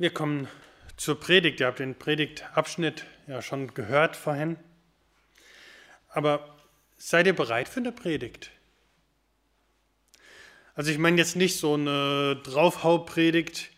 Wir 0.00 0.14
kommen 0.14 0.46
zur 0.96 1.18
Predigt. 1.18 1.58
Ihr 1.58 1.66
habt 1.66 1.80
den 1.80 1.96
Predigtabschnitt 1.96 3.04
ja 3.26 3.42
schon 3.42 3.74
gehört 3.74 4.14
vorhin. 4.14 4.56
Aber 6.08 6.56
seid 6.96 7.26
ihr 7.26 7.34
bereit 7.34 7.68
für 7.68 7.80
eine 7.80 7.90
Predigt? 7.90 8.52
Also 10.76 10.92
ich 10.92 10.98
meine 10.98 11.16
jetzt 11.16 11.34
nicht 11.34 11.58
so 11.58 11.74
eine 11.74 12.40
Draufhau-Predigt, 12.44 13.72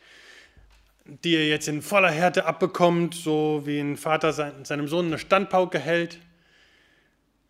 die 1.07 1.33
ihr 1.33 1.49
jetzt 1.49 1.69
in 1.69 1.81
voller 1.81 2.11
Härte 2.11 2.45
abbekommt, 2.45 3.15
so 3.15 3.63
wie 3.65 3.81
ein 3.81 3.97
Vater 3.97 4.35
seinem 4.35 4.89
Sohn 4.89 5.07
eine 5.07 5.19
Standpauke 5.19 5.79
hält. 5.79 6.19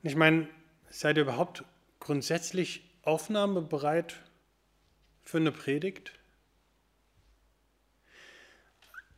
Ich 0.05 0.15
meine, 0.15 0.47
seid 0.91 1.17
ihr 1.17 1.25
überhaupt 1.25 1.65
grundsätzlich 1.99 2.89
aufnahmebereit 3.03 4.15
für 5.25 5.39
eine 5.39 5.51
Predigt? 5.51 6.13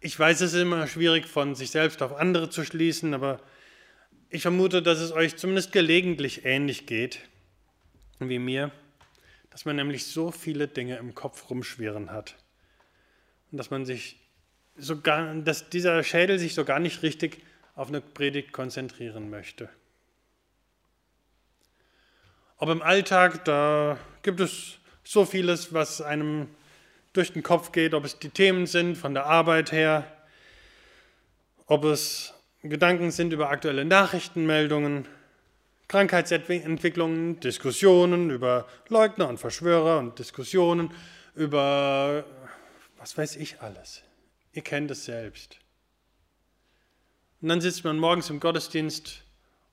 Ich 0.04 0.18
weiß, 0.18 0.40
es 0.40 0.52
ist 0.52 0.61
immer 0.61 0.88
schwierig, 0.88 1.26
von 1.26 1.54
sich 1.54 1.70
selbst 1.70 2.02
auf 2.02 2.16
andere 2.16 2.50
zu 2.50 2.64
schließen, 2.64 3.14
aber 3.14 3.38
ich 4.30 4.43
vermute, 4.43 4.82
dass 4.82 4.98
es 4.98 5.12
euch 5.12 5.36
zumindest 5.36 5.70
gelegentlich 5.70 6.44
ähnlich 6.44 6.86
geht 6.86 7.20
wie 8.18 8.40
mir, 8.40 8.72
dass 9.50 9.64
man 9.64 9.76
nämlich 9.76 10.07
so 10.07 10.32
viele 10.32 10.66
Dinge 10.66 10.96
im 10.96 11.14
Kopf 11.14 11.48
rumschwirren 11.50 12.10
hat 12.10 12.34
und 13.52 13.58
dass 13.58 13.70
man 13.70 13.86
sich 13.86 14.18
sogar, 14.76 15.36
dass 15.36 15.70
dieser 15.70 16.02
Schädel 16.02 16.40
sich 16.40 16.54
so 16.54 16.64
gar 16.64 16.80
nicht 16.80 17.04
richtig 17.04 17.40
auf 17.76 17.86
eine 17.86 18.00
Predigt 18.00 18.52
konzentrieren 18.52 19.30
möchte. 19.30 19.68
Ob 22.57 22.71
im 22.71 22.82
Alltag, 22.82 23.44
da 23.44 24.00
gibt 24.24 24.40
es 24.40 24.79
so 25.04 25.24
vieles, 25.24 25.72
was 25.72 26.00
einem 26.00 26.48
durch 27.12 27.32
den 27.32 27.43
Kopf 27.43 27.72
geht, 27.72 27.94
ob 27.94 28.04
es 28.04 28.18
die 28.18 28.30
Themen 28.30 28.66
sind 28.66 28.96
von 28.96 29.14
der 29.14 29.26
Arbeit 29.26 29.72
her, 29.72 30.07
ob 31.66 31.85
es 31.85 32.34
Gedanken 32.62 33.10
sind 33.10 33.32
über 33.32 33.50
aktuelle 33.50 33.84
Nachrichtenmeldungen, 33.84 35.06
Krankheitsentwicklungen, 35.88 37.40
Diskussionen 37.40 38.30
über 38.30 38.66
Leugner 38.88 39.28
und 39.28 39.38
Verschwörer 39.38 39.98
und 39.98 40.18
Diskussionen 40.18 40.92
über 41.34 42.24
was 42.96 43.18
weiß 43.18 43.36
ich 43.36 43.60
alles. 43.60 44.05
Ihr 44.52 44.62
kennt 44.62 44.90
es 44.90 45.05
selbst. 45.05 45.58
Und 47.40 47.48
dann 47.48 47.60
sitzt 47.60 47.83
man 47.84 47.98
morgens 47.98 48.30
im 48.30 48.38
Gottesdienst 48.38 49.24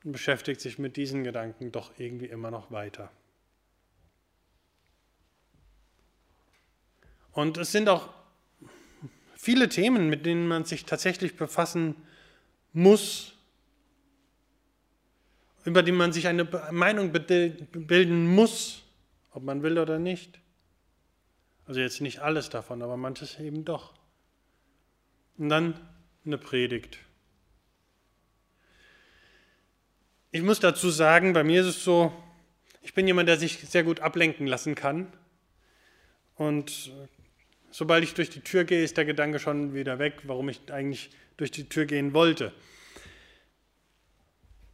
und 0.04 0.12
beschäftigt 0.14 0.62
sich 0.62 0.80
mit 0.80 0.98
diesen 0.98 1.24
Gedanken 1.24 1.72
doch 1.72 1.92
irgendwie 2.00 2.26
immer 2.26 2.50
noch 2.50 2.72
weiter. 2.72 3.12
Und 7.40 7.58
es 7.58 7.72
sind 7.72 7.88
auch 7.88 8.10
viele 9.34 9.70
Themen, 9.70 10.10
mit 10.10 10.26
denen 10.26 10.46
man 10.46 10.66
sich 10.66 10.84
tatsächlich 10.84 11.38
befassen 11.38 11.96
muss, 12.74 13.32
über 15.64 15.82
die 15.82 15.94
man 15.94 16.12
sich 16.12 16.28
eine 16.28 16.44
Meinung 16.72 17.14
bilden 17.14 18.28
muss, 18.28 18.84
ob 19.32 19.44
man 19.44 19.64
will 19.64 19.80
oder 19.80 20.00
nicht. 20.00 20.42
Also 21.66 21.80
jetzt 21.80 22.02
nicht 22.02 22.20
alles 22.20 22.50
davon, 22.50 22.82
aber 22.82 22.98
manches 22.98 23.40
eben 23.40 23.64
doch. 23.64 23.94
Und 25.38 25.48
dann 25.48 25.80
eine 26.26 26.38
Predigt. 26.38 27.00
Ich 30.32 30.42
muss 30.42 30.60
dazu 30.60 30.90
sagen, 30.90 31.32
bei 31.32 31.46
mir 31.46 31.62
ist 31.62 31.68
es 31.68 31.84
so, 31.86 32.12
ich 32.82 32.94
bin 32.94 33.08
jemand, 33.08 33.30
der 33.30 33.38
sich 33.38 33.60
sehr 33.60 33.86
gut 33.86 34.02
ablenken 34.02 34.46
lassen 34.46 34.76
kann. 34.76 35.14
Und 36.36 36.92
sobald 37.72 38.04
ich 38.04 38.14
durch 38.14 38.30
die 38.30 38.42
Tür 38.42 38.64
gehe, 38.64 38.84
ist 38.84 38.98
der 38.98 39.06
Gedanke 39.06 39.40
schon 39.40 39.74
wieder 39.74 40.00
weg, 40.00 40.22
warum 40.24 40.50
ich 40.50 40.62
eigentlich 40.72 41.12
durch 41.38 41.52
die 41.52 41.70
Tür 41.70 41.86
gehen 41.86 42.14
wollte. 42.14 42.52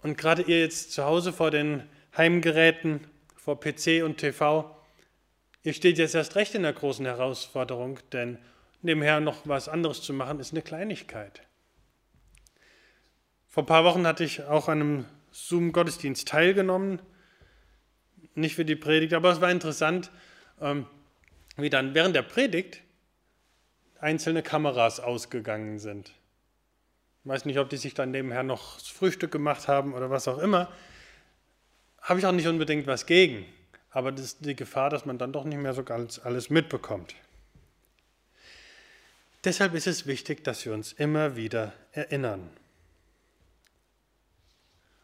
Und 0.01 0.17
gerade 0.17 0.43
ihr 0.43 0.59
jetzt 0.59 0.91
zu 0.91 1.03
Hause 1.03 1.33
vor 1.33 1.51
den 1.51 1.83
Heimgeräten, 2.15 3.07
vor 3.35 3.59
PC 3.59 4.03
und 4.03 4.17
TV, 4.17 4.75
ihr 5.63 5.73
steht 5.73 5.97
jetzt 5.97 6.15
erst 6.15 6.35
recht 6.35 6.55
in 6.55 6.63
der 6.63 6.73
großen 6.73 7.05
Herausforderung, 7.05 7.99
denn 8.11 8.37
nebenher 8.81 9.19
noch 9.19 9.41
was 9.45 9.67
anderes 9.67 10.01
zu 10.01 10.13
machen, 10.13 10.39
ist 10.39 10.53
eine 10.53 10.61
Kleinigkeit. 10.61 11.41
Vor 13.47 13.63
ein 13.63 13.67
paar 13.67 13.83
Wochen 13.83 14.05
hatte 14.05 14.23
ich 14.23 14.43
auch 14.43 14.67
an 14.67 14.81
einem 14.81 15.05
Zoom-Gottesdienst 15.31 16.27
teilgenommen, 16.27 17.01
nicht 18.35 18.55
für 18.55 18.65
die 18.65 18.75
Predigt, 18.75 19.13
aber 19.13 19.31
es 19.31 19.41
war 19.41 19.49
interessant, 19.49 20.11
ähm, 20.61 20.85
wie 21.57 21.69
dann 21.69 21.93
während 21.93 22.15
der 22.15 22.21
Predigt 22.21 22.81
einzelne 23.99 24.43
Kameras 24.43 24.99
ausgegangen 24.99 25.79
sind. 25.79 26.11
Ich 27.23 27.29
weiß 27.29 27.45
nicht, 27.45 27.59
ob 27.59 27.69
die 27.69 27.77
sich 27.77 27.93
dann 27.93 28.11
nebenher 28.11 28.43
noch 28.43 28.77
das 28.77 28.87
Frühstück 28.87 29.31
gemacht 29.31 29.67
haben 29.67 29.93
oder 29.93 30.09
was 30.09 30.27
auch 30.27 30.37
immer. 30.37 30.71
Habe 32.01 32.19
ich 32.19 32.25
auch 32.25 32.31
nicht 32.31 32.47
unbedingt 32.47 32.85
was 32.87 33.05
gegen. 33.05 33.45
Aber 33.89 34.11
das 34.11 34.25
ist 34.25 34.45
die 34.45 34.55
Gefahr, 34.55 34.89
dass 34.89 35.05
man 35.05 35.17
dann 35.17 35.31
doch 35.31 35.45
nicht 35.45 35.57
mehr 35.57 35.73
so 35.73 35.83
ganz 35.83 36.19
alles 36.19 36.49
mitbekommt. 36.49 37.15
Deshalb 39.43 39.73
ist 39.73 39.87
es 39.87 40.05
wichtig, 40.05 40.43
dass 40.43 40.65
wir 40.65 40.73
uns 40.73 40.91
immer 40.91 41.35
wieder 41.35 41.73
erinnern. 41.91 42.49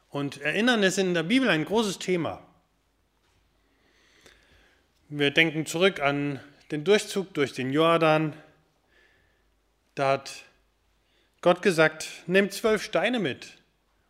Und 0.09 0.41
Erinnern 0.41 0.83
ist 0.83 0.97
in 0.97 1.13
der 1.13 1.23
Bibel 1.23 1.49
ein 1.49 1.63
großes 1.63 1.99
Thema. 1.99 2.45
Wir 5.07 5.31
denken 5.31 5.65
zurück 5.65 6.01
an 6.01 6.39
den 6.71 6.83
Durchzug 6.83 7.33
durch 7.33 7.53
den 7.53 7.71
Jordan, 7.71 8.33
da 9.95 10.11
hat 10.11 10.43
Gott 11.41 11.61
gesagt, 11.61 12.07
nehmt 12.27 12.53
zwölf 12.53 12.83
Steine 12.83 13.19
mit 13.19 13.57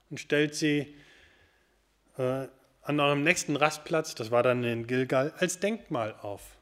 und 0.09 0.19
stellt 0.19 0.55
sie 0.55 0.95
äh, 2.17 2.47
an 2.83 2.99
eurem 2.99 3.23
nächsten 3.23 3.55
Rastplatz, 3.55 4.15
das 4.15 4.31
war 4.31 4.43
dann 4.43 4.63
in 4.63 4.87
Gilgal, 4.87 5.33
als 5.37 5.59
Denkmal 5.59 6.15
auf. 6.21 6.57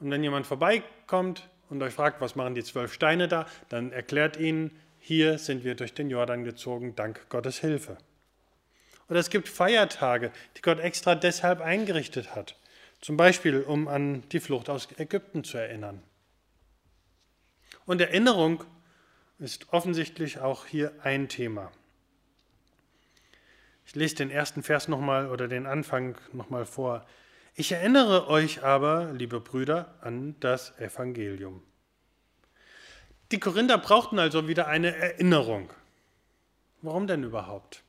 Und 0.00 0.10
wenn 0.10 0.22
jemand 0.22 0.46
vorbeikommt 0.46 1.48
und 1.68 1.82
euch 1.82 1.94
fragt, 1.94 2.20
was 2.20 2.36
machen 2.36 2.54
die 2.54 2.64
zwölf 2.64 2.92
Steine 2.92 3.28
da, 3.28 3.46
dann 3.68 3.92
erklärt 3.92 4.36
ihnen, 4.36 4.70
hier 4.98 5.38
sind 5.38 5.64
wir 5.64 5.74
durch 5.74 5.94
den 5.94 6.10
Jordan 6.10 6.44
gezogen, 6.44 6.94
dank 6.96 7.28
Gottes 7.28 7.58
Hilfe. 7.58 7.96
Oder 9.08 9.20
es 9.20 9.30
gibt 9.30 9.48
Feiertage, 9.48 10.32
die 10.56 10.62
Gott 10.62 10.80
extra 10.80 11.14
deshalb 11.14 11.60
eingerichtet 11.60 12.34
hat. 12.34 12.56
Zum 13.00 13.16
Beispiel, 13.16 13.62
um 13.62 13.88
an 13.88 14.22
die 14.30 14.40
Flucht 14.40 14.68
aus 14.68 14.88
Ägypten 14.98 15.44
zu 15.44 15.58
erinnern. 15.58 16.02
Und 17.86 18.00
Erinnerung 18.00 18.64
ist 19.38 19.72
offensichtlich 19.72 20.40
auch 20.40 20.66
hier 20.66 20.92
ein 21.02 21.28
Thema. 21.28 21.70
Ich 23.86 23.94
lese 23.94 24.16
den 24.16 24.30
ersten 24.30 24.64
Vers 24.64 24.88
nochmal 24.88 25.30
oder 25.30 25.46
den 25.46 25.66
Anfang 25.66 26.18
nochmal 26.32 26.66
vor. 26.66 27.06
Ich 27.54 27.70
erinnere 27.70 28.28
euch 28.28 28.64
aber, 28.64 29.12
liebe 29.12 29.40
Brüder, 29.40 29.94
an 30.00 30.34
das 30.40 30.76
Evangelium. 30.78 31.62
Die 33.30 33.38
Korinther 33.38 33.78
brauchten 33.78 34.18
also 34.18 34.48
wieder 34.48 34.66
eine 34.66 34.94
Erinnerung. 34.94 35.72
Warum 36.82 37.06
denn 37.06 37.22
überhaupt? 37.22 37.82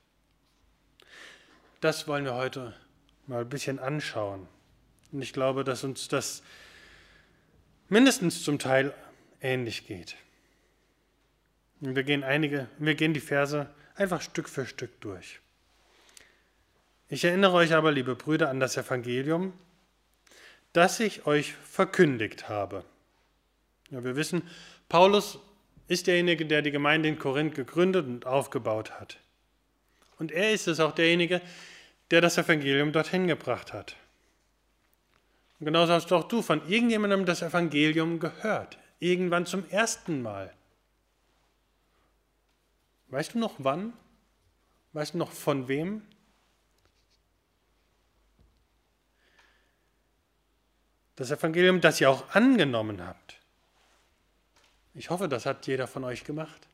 Das 1.81 2.07
wollen 2.07 2.25
wir 2.25 2.35
heute 2.35 2.75
mal 3.25 3.41
ein 3.41 3.49
bisschen 3.49 3.79
anschauen. 3.79 4.47
Und 5.11 5.21
ich 5.21 5.33
glaube, 5.33 5.63
dass 5.63 5.83
uns 5.83 6.07
das 6.07 6.43
mindestens 7.89 8.43
zum 8.43 8.59
Teil 8.59 8.93
ähnlich 9.41 9.87
geht. 9.87 10.15
Wir 11.79 12.03
gehen 12.03 12.23
einige, 12.23 12.67
wir 12.79 12.95
gehen 12.95 13.13
die 13.13 13.19
Verse 13.19 13.69
einfach 13.95 14.21
Stück 14.21 14.49
für 14.49 14.65
Stück 14.65 14.99
durch. 15.01 15.39
Ich 17.09 17.23
erinnere 17.23 17.53
euch 17.53 17.73
aber, 17.73 17.91
liebe 17.91 18.15
Brüder, 18.15 18.49
an 18.49 18.59
das 18.59 18.77
Evangelium, 18.77 19.53
das 20.73 20.99
ich 20.99 21.25
euch 21.25 21.53
verkündigt 21.53 22.49
habe. 22.49 22.83
Ja, 23.89 24.03
wir 24.03 24.15
wissen, 24.15 24.41
Paulus 24.89 25.39
ist 25.87 26.07
derjenige, 26.07 26.45
der 26.45 26.61
die 26.61 26.71
Gemeinde 26.71 27.07
in 27.07 27.19
Korinth 27.19 27.55
gegründet 27.55 28.05
und 28.07 28.25
aufgebaut 28.25 28.99
hat. 28.99 29.19
Und 30.19 30.31
er 30.31 30.51
ist 30.51 30.67
es 30.67 30.79
auch 30.79 30.93
derjenige, 30.93 31.41
der 32.11 32.21
das 32.21 32.37
Evangelium 32.37 32.91
dorthin 32.91 33.27
gebracht 33.27 33.71
hat. 33.71 33.95
Und 35.59 35.65
genauso 35.65 35.93
hast 35.93 36.11
auch 36.11 36.27
du 36.27 36.41
von 36.41 36.67
irgendjemandem 36.67 37.25
das 37.25 37.41
Evangelium 37.41 38.19
gehört 38.19 38.77
irgendwann 38.99 39.45
zum 39.45 39.67
ersten 39.69 40.21
Mal. 40.21 40.53
Weißt 43.09 43.33
du 43.33 43.39
noch 43.39 43.55
wann? 43.57 43.93
Weißt 44.93 45.13
du 45.13 45.17
noch 45.17 45.31
von 45.31 45.67
wem? 45.67 46.01
Das 51.15 51.31
Evangelium, 51.31 51.81
das 51.81 51.99
ihr 51.99 52.09
auch 52.09 52.29
angenommen 52.29 53.05
habt. 53.05 53.39
Ich 54.93 55.09
hoffe, 55.09 55.27
das 55.27 55.45
hat 55.45 55.67
jeder 55.67 55.87
von 55.87 56.03
euch 56.03 56.23
gemacht. 56.23 56.67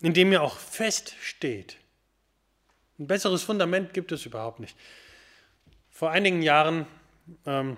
Indem 0.00 0.32
ihr 0.32 0.42
auch 0.42 0.56
feststeht. 0.56 1.78
Ein 2.98 3.06
besseres 3.06 3.42
Fundament 3.42 3.94
gibt 3.94 4.12
es 4.12 4.26
überhaupt 4.26 4.60
nicht. 4.60 4.76
Vor 5.90 6.10
einigen 6.10 6.42
Jahren 6.42 6.86
ähm, 7.46 7.76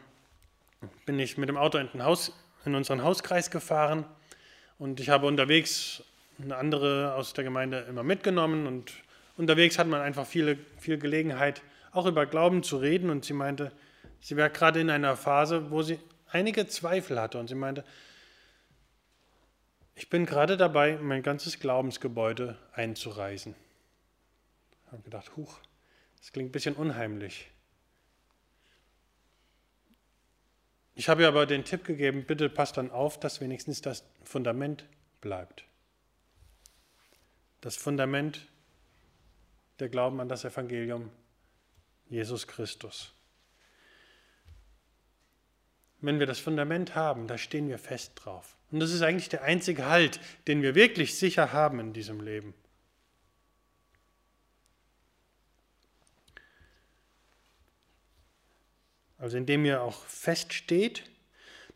bin 1.06 1.18
ich 1.18 1.38
mit 1.38 1.48
dem 1.48 1.56
Auto 1.56 1.78
in 1.78 2.04
Haus 2.04 2.32
in 2.64 2.74
unseren 2.74 3.02
Hauskreis 3.02 3.50
gefahren 3.50 4.04
und 4.78 5.00
ich 5.00 5.10
habe 5.10 5.26
unterwegs 5.26 6.02
eine 6.42 6.56
andere 6.56 7.14
aus 7.14 7.32
der 7.32 7.44
Gemeinde 7.44 7.80
immer 7.88 8.02
mitgenommen 8.02 8.66
und 8.66 8.92
unterwegs 9.36 9.78
hat 9.78 9.86
man 9.86 10.00
einfach 10.00 10.26
viele, 10.26 10.58
viel 10.78 10.98
Gelegenheit, 10.98 11.62
auch 11.92 12.06
über 12.06 12.26
Glauben 12.26 12.62
zu 12.62 12.78
reden 12.78 13.10
und 13.10 13.24
sie 13.24 13.34
meinte, 13.34 13.72
sie 14.20 14.36
wäre 14.36 14.50
gerade 14.50 14.80
in 14.80 14.90
einer 14.90 15.16
Phase, 15.16 15.70
wo 15.70 15.82
sie 15.82 15.98
einige 16.28 16.66
Zweifel 16.66 17.20
hatte 17.20 17.38
und 17.38 17.48
sie 17.48 17.54
meinte, 17.54 17.84
ich 19.94 20.10
bin 20.10 20.26
gerade 20.26 20.56
dabei, 20.56 20.98
mein 21.00 21.22
ganzes 21.22 21.60
Glaubensgebäude 21.60 22.58
einzureisen. 22.72 23.54
Ich 24.86 24.92
habe 24.92 25.02
gedacht, 25.02 25.36
huch, 25.36 25.58
das 26.18 26.32
klingt 26.32 26.48
ein 26.48 26.52
bisschen 26.52 26.74
unheimlich. 26.74 27.50
Ich 30.94 31.08
habe 31.08 31.22
ihr 31.22 31.28
aber 31.28 31.46
den 31.46 31.64
Tipp 31.64 31.84
gegeben, 31.84 32.24
bitte 32.24 32.48
passt 32.48 32.76
dann 32.76 32.90
auf, 32.90 33.18
dass 33.18 33.40
wenigstens 33.40 33.80
das 33.80 34.04
Fundament 34.22 34.86
bleibt. 35.20 35.64
Das 37.60 37.76
Fundament 37.76 38.46
der 39.80 39.88
Glauben 39.88 40.20
an 40.20 40.28
das 40.28 40.44
Evangelium 40.44 41.10
Jesus 42.08 42.46
Christus. 42.46 43.12
Wenn 46.00 46.20
wir 46.20 46.26
das 46.26 46.38
Fundament 46.38 46.94
haben, 46.94 47.26
da 47.26 47.38
stehen 47.38 47.68
wir 47.68 47.78
fest 47.78 48.12
drauf. 48.16 48.56
Und 48.70 48.80
das 48.80 48.92
ist 48.92 49.02
eigentlich 49.02 49.30
der 49.30 49.42
einzige 49.42 49.86
Halt, 49.86 50.20
den 50.46 50.62
wir 50.62 50.74
wirklich 50.74 51.18
sicher 51.18 51.52
haben 51.52 51.80
in 51.80 51.92
diesem 51.92 52.20
Leben. 52.20 52.54
Also 59.24 59.38
indem 59.38 59.64
ihr 59.64 59.80
auch 59.80 60.04
feststeht, 60.04 61.02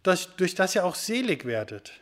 dass, 0.03 0.37
durch 0.37 0.55
das 0.55 0.75
ihr 0.75 0.85
auch 0.85 0.95
selig 0.95 1.47
werdet, 1.47 1.99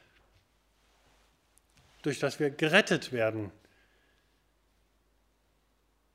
durch 2.03 2.19
das 2.19 2.41
wir 2.41 2.51
gerettet 2.51 3.13
werden. 3.13 3.53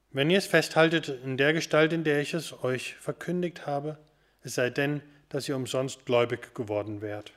Wenn 0.09 0.29
ihr 0.29 0.37
es 0.37 0.47
festhaltet 0.47 1.07
in 1.07 1.37
der 1.37 1.53
Gestalt, 1.53 1.93
in 1.93 2.03
der 2.03 2.19
ich 2.19 2.33
es 2.33 2.61
euch 2.61 2.95
verkündigt 2.95 3.65
habe, 3.65 3.97
es 4.43 4.55
sei 4.55 4.69
denn, 4.69 5.01
dass 5.29 5.47
ihr 5.47 5.55
umsonst 5.55 6.05
gläubig 6.05 6.53
geworden 6.53 7.01
wärt. 7.01 7.31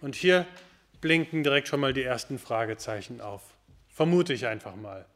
Und 0.00 0.16
hier 0.16 0.48
blinken 1.00 1.44
direkt 1.44 1.68
schon 1.68 1.78
mal 1.78 1.92
die 1.92 2.02
ersten 2.02 2.40
Fragezeichen 2.40 3.20
auf. 3.20 3.54
Vermute 3.86 4.32
ich 4.32 4.48
einfach 4.48 4.74
mal. 4.74 5.06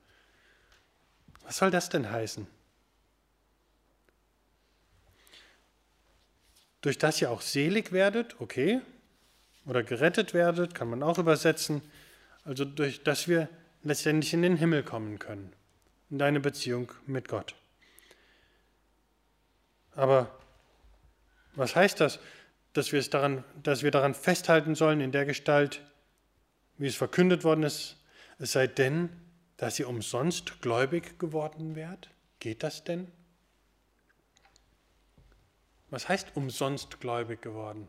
Was 1.42 1.56
soll 1.56 1.72
das 1.72 1.88
denn 1.88 2.08
heißen? 2.08 2.46
Durch 6.86 6.98
das 6.98 7.20
ihr 7.20 7.32
auch 7.32 7.40
selig 7.40 7.90
werdet, 7.90 8.40
okay, 8.40 8.80
oder 9.64 9.82
gerettet 9.82 10.34
werdet, 10.34 10.72
kann 10.72 10.88
man 10.88 11.02
auch 11.02 11.18
übersetzen. 11.18 11.82
Also 12.44 12.64
durch 12.64 13.02
das 13.02 13.26
wir 13.26 13.48
letztendlich 13.82 14.32
in 14.32 14.42
den 14.42 14.56
Himmel 14.56 14.84
kommen 14.84 15.18
können, 15.18 15.52
in 16.10 16.18
deine 16.18 16.38
Beziehung 16.38 16.92
mit 17.04 17.26
Gott. 17.26 17.56
Aber 19.96 20.30
was 21.56 21.74
heißt 21.74 21.98
das, 21.98 22.20
dass 22.72 22.92
wir, 22.92 23.00
es 23.00 23.10
daran, 23.10 23.42
dass 23.64 23.82
wir 23.82 23.90
daran 23.90 24.14
festhalten 24.14 24.76
sollen 24.76 25.00
in 25.00 25.10
der 25.10 25.26
Gestalt, 25.26 25.80
wie 26.78 26.86
es 26.86 26.94
verkündet 26.94 27.42
worden 27.42 27.64
ist, 27.64 27.96
es 28.38 28.52
sei 28.52 28.68
denn, 28.68 29.08
dass 29.56 29.80
ihr 29.80 29.88
umsonst 29.88 30.62
gläubig 30.62 31.18
geworden 31.18 31.74
wärt? 31.74 32.10
Geht 32.38 32.62
das 32.62 32.84
denn? 32.84 33.08
Was 35.96 36.10
heißt 36.10 36.32
umsonst 36.34 37.00
gläubig 37.00 37.40
geworden? 37.40 37.88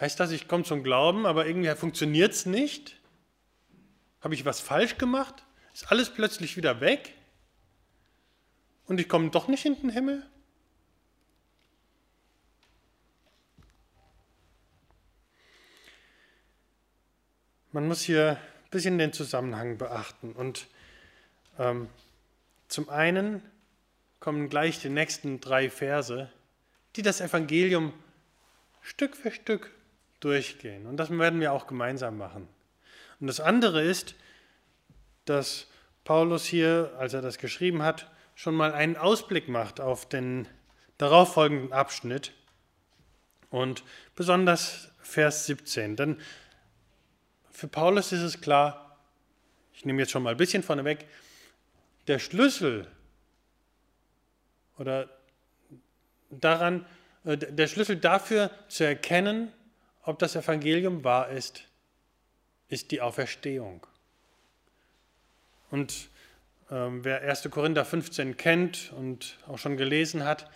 Heißt 0.00 0.18
das, 0.18 0.32
ich 0.32 0.48
komme 0.48 0.64
zum 0.64 0.82
Glauben, 0.82 1.26
aber 1.26 1.46
irgendwie 1.46 1.72
funktioniert 1.76 2.32
es 2.32 2.44
nicht? 2.44 3.00
Habe 4.20 4.34
ich 4.34 4.44
was 4.44 4.58
falsch 4.58 4.98
gemacht? 4.98 5.46
Ist 5.72 5.92
alles 5.92 6.12
plötzlich 6.12 6.56
wieder 6.56 6.80
weg? 6.80 7.14
Und 8.86 8.98
ich 8.98 9.08
komme 9.08 9.30
doch 9.30 9.46
nicht 9.46 9.64
in 9.64 9.80
den 9.80 9.90
Himmel? 9.90 10.26
Man 17.70 17.86
muss 17.86 18.02
hier 18.02 18.40
ein 18.64 18.70
bisschen 18.70 18.98
den 18.98 19.12
Zusammenhang 19.12 19.78
beachten. 19.78 20.32
Und 20.32 20.66
ähm, 21.60 21.88
zum 22.66 22.88
einen 22.88 23.40
kommen 24.20 24.48
gleich 24.48 24.80
die 24.80 24.88
nächsten 24.88 25.40
drei 25.40 25.70
Verse, 25.70 26.30
die 26.96 27.02
das 27.02 27.20
Evangelium 27.20 27.92
Stück 28.82 29.16
für 29.16 29.30
Stück 29.30 29.70
durchgehen. 30.20 30.86
Und 30.86 30.96
das 30.96 31.10
werden 31.10 31.40
wir 31.40 31.52
auch 31.52 31.66
gemeinsam 31.66 32.18
machen. 32.18 32.48
Und 33.20 33.26
das 33.26 33.40
andere 33.40 33.82
ist, 33.82 34.14
dass 35.24 35.66
Paulus 36.04 36.46
hier, 36.46 36.94
als 36.98 37.14
er 37.14 37.22
das 37.22 37.38
geschrieben 37.38 37.82
hat, 37.82 38.10
schon 38.34 38.54
mal 38.54 38.72
einen 38.72 38.96
Ausblick 38.96 39.48
macht 39.48 39.80
auf 39.80 40.08
den 40.08 40.46
darauffolgenden 40.98 41.72
Abschnitt 41.72 42.32
und 43.50 43.82
besonders 44.14 44.90
Vers 45.00 45.46
17. 45.46 45.96
Denn 45.96 46.20
für 47.50 47.68
Paulus 47.68 48.12
ist 48.12 48.22
es 48.22 48.40
klar, 48.40 48.98
ich 49.72 49.84
nehme 49.84 50.00
jetzt 50.00 50.12
schon 50.12 50.22
mal 50.22 50.30
ein 50.30 50.36
bisschen 50.36 50.62
vorneweg, 50.62 51.06
der 52.06 52.18
Schlüssel 52.18 52.86
oder 54.78 55.08
daran, 56.30 56.86
äh, 57.24 57.36
der 57.36 57.66
Schlüssel 57.66 57.96
dafür 57.96 58.50
zu 58.68 58.84
erkennen, 58.84 59.52
ob 60.02 60.18
das 60.18 60.36
Evangelium 60.36 61.04
wahr 61.04 61.30
ist, 61.30 61.62
ist 62.68 62.90
die 62.90 63.00
Auferstehung. 63.00 63.86
Und 65.70 66.08
ähm, 66.70 67.04
wer 67.04 67.22
1. 67.22 67.48
Korinther 67.50 67.84
15 67.84 68.36
kennt 68.36 68.92
und 68.96 69.38
auch 69.46 69.58
schon 69.58 69.76
gelesen 69.76 70.24
hat, 70.24 70.48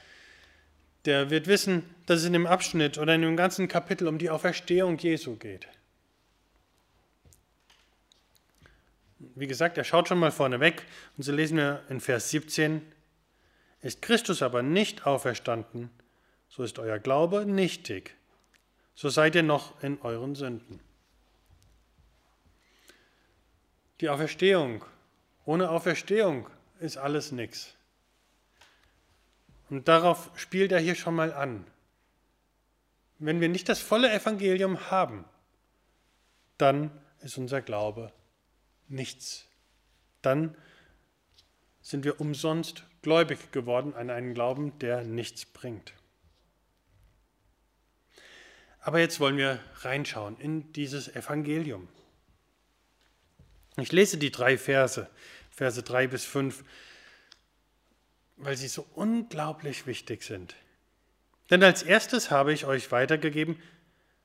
der 1.05 1.31
wird 1.31 1.46
wissen, 1.46 1.82
dass 2.06 2.20
es 2.20 2.26
in 2.26 2.32
dem 2.32 2.46
Abschnitt 2.46 2.99
oder 2.99 3.14
in 3.14 3.22
dem 3.22 3.37
ganzen 3.37 3.69
Kapitel 3.69 4.06
um 4.06 4.19
die 4.19 4.31
Auferstehung 4.31 4.99
Jesu 4.99 5.37
geht. 5.37 5.67
Wie 9.19 9.46
gesagt, 9.46 9.78
er 9.78 9.84
schaut 9.84 10.08
schon 10.08 10.19
mal 10.19 10.31
vorne 10.31 10.61
weg 10.61 10.84
und 11.17 11.22
so 11.22 11.32
lesen 11.32 11.56
wir 11.56 11.82
in 11.88 12.00
Vers 12.00 12.31
17, 12.31 12.82
ist 13.82 14.03
Christus 14.03 14.43
aber 14.43 14.62
nicht 14.62 15.06
auferstanden, 15.06 15.91
so 16.49 16.62
ist 16.62 16.79
euer 16.79 16.99
Glaube 16.99 17.47
nichtig, 17.47 18.17
so 18.94 19.09
seid 19.09 19.34
ihr 19.34 19.43
noch 19.43 19.82
in 19.82 20.01
euren 20.03 20.34
Sünden. 20.34 20.81
Die 24.01 24.08
Auferstehung, 24.08 24.84
ohne 25.44 25.70
Auferstehung 25.70 26.49
ist 26.81 26.96
alles 26.96 27.32
nichts. 27.32 27.75
Und 29.69 29.89
darauf 29.89 30.31
spielt 30.34 30.72
er 30.72 30.81
hier 30.81 30.94
schon 30.94 31.15
mal 31.15 31.32
an. 31.32 31.65
Wenn 33.19 33.41
wir 33.41 33.49
nicht 33.49 33.69
das 33.69 33.81
volle 33.81 34.13
Evangelium 34.13 34.91
haben, 34.91 35.25
dann 36.58 36.91
ist 37.20 37.39
unser 37.39 37.60
Glaube 37.63 38.13
nichts. 38.89 39.46
Dann 40.22 40.56
sind 41.82 42.05
wir 42.05 42.20
umsonst 42.20 42.84
gläubig 43.03 43.53
geworden 43.53 43.95
an 43.95 44.11
einen 44.11 44.35
Glauben, 44.35 44.79
der 44.79 45.03
nichts 45.03 45.45
bringt. 45.45 45.95
Aber 48.81 48.99
jetzt 48.99 49.21
wollen 49.21 49.37
wir 49.37 49.61
reinschauen 49.81 50.39
in 50.39 50.73
dieses 50.73 51.15
Evangelium. 51.15 51.89
Ich 53.77 53.93
lese 53.93 54.19
die 54.19 54.31
drei 54.31 54.59
Verse, 54.59 55.09
Verse 55.51 55.83
3 55.83 56.07
bis 56.07 56.25
5, 56.25 56.65
weil 58.37 58.57
sie 58.57 58.69
so 58.69 58.87
unglaublich 58.95 59.87
wichtig 59.87 60.23
sind. 60.23 60.57
Denn 61.51 61.63
als 61.63 61.83
erstes 61.83 62.31
habe 62.31 62.53
ich 62.53 62.65
euch 62.65 62.91
weitergegeben, 62.91 63.61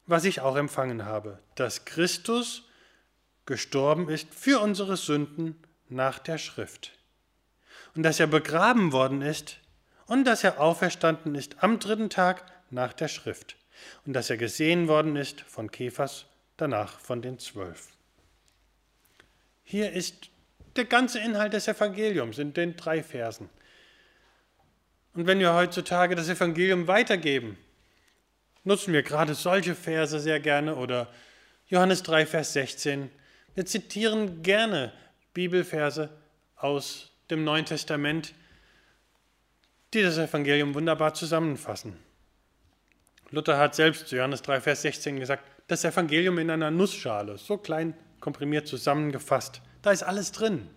was 0.05 0.23
ich 0.25 0.41
auch 0.41 0.55
empfangen 0.55 1.05
habe, 1.05 1.39
dass 1.55 1.85
Christus 1.85 2.63
gestorben 3.45 4.09
ist 4.09 4.33
für 4.33 4.59
unsere 4.59 4.97
Sünden 4.97 5.55
nach 5.89 6.19
der 6.19 6.37
Schrift. 6.37 6.94
Und 7.95 8.03
dass 8.03 8.19
er 8.19 8.27
begraben 8.27 8.91
worden 8.91 9.21
ist 9.21 9.57
und 10.05 10.25
dass 10.25 10.43
er 10.43 10.59
auferstanden 10.59 11.35
ist 11.35 11.63
am 11.63 11.79
dritten 11.79 12.09
Tag 12.09 12.45
nach 12.69 12.93
der 12.93 13.07
Schrift. 13.07 13.55
Und 14.05 14.13
dass 14.13 14.29
er 14.29 14.37
gesehen 14.37 14.87
worden 14.87 15.15
ist 15.15 15.41
von 15.41 15.71
Kephas, 15.71 16.25
danach 16.57 16.99
von 16.99 17.21
den 17.21 17.39
Zwölf. 17.39 17.89
Hier 19.63 19.91
ist 19.91 20.29
der 20.75 20.85
ganze 20.85 21.19
Inhalt 21.19 21.53
des 21.53 21.67
Evangeliums 21.67 22.37
in 22.37 22.53
den 22.53 22.75
drei 22.75 23.01
Versen. 23.01 23.49
Und 25.13 25.27
wenn 25.27 25.39
wir 25.39 25.53
heutzutage 25.53 26.15
das 26.15 26.29
Evangelium 26.29 26.87
weitergeben, 26.87 27.57
nutzen 28.65 28.93
wir 28.93 29.03
gerade 29.03 29.33
solche 29.33 29.75
Verse 29.75 30.19
sehr 30.19 30.39
gerne 30.39 30.75
oder 30.75 31.07
Johannes 31.67 32.03
3, 32.03 32.25
Vers 32.25 32.53
16, 32.53 33.09
wir 33.55 33.65
zitieren 33.65 34.43
gerne 34.43 34.91
Bibelverse 35.33 36.09
aus 36.57 37.11
dem 37.29 37.43
Neuen 37.43 37.65
Testament, 37.65 38.33
die 39.93 40.01
das 40.01 40.17
Evangelium 40.17 40.73
wunderbar 40.75 41.13
zusammenfassen. 41.13 41.97
Luther 43.31 43.57
hat 43.57 43.75
selbst 43.75 44.07
zu 44.07 44.15
Johannes 44.15 44.41
3, 44.43 44.61
Vers 44.61 44.81
16 44.83 45.19
gesagt, 45.19 45.43
das 45.67 45.83
Evangelium 45.83 46.37
in 46.37 46.49
einer 46.49 46.71
Nussschale, 46.71 47.37
so 47.37 47.57
klein 47.57 47.95
komprimiert 48.19 48.67
zusammengefasst. 48.67 49.61
Da 49.81 49.91
ist 49.91 50.03
alles 50.03 50.31
drin. 50.31 50.67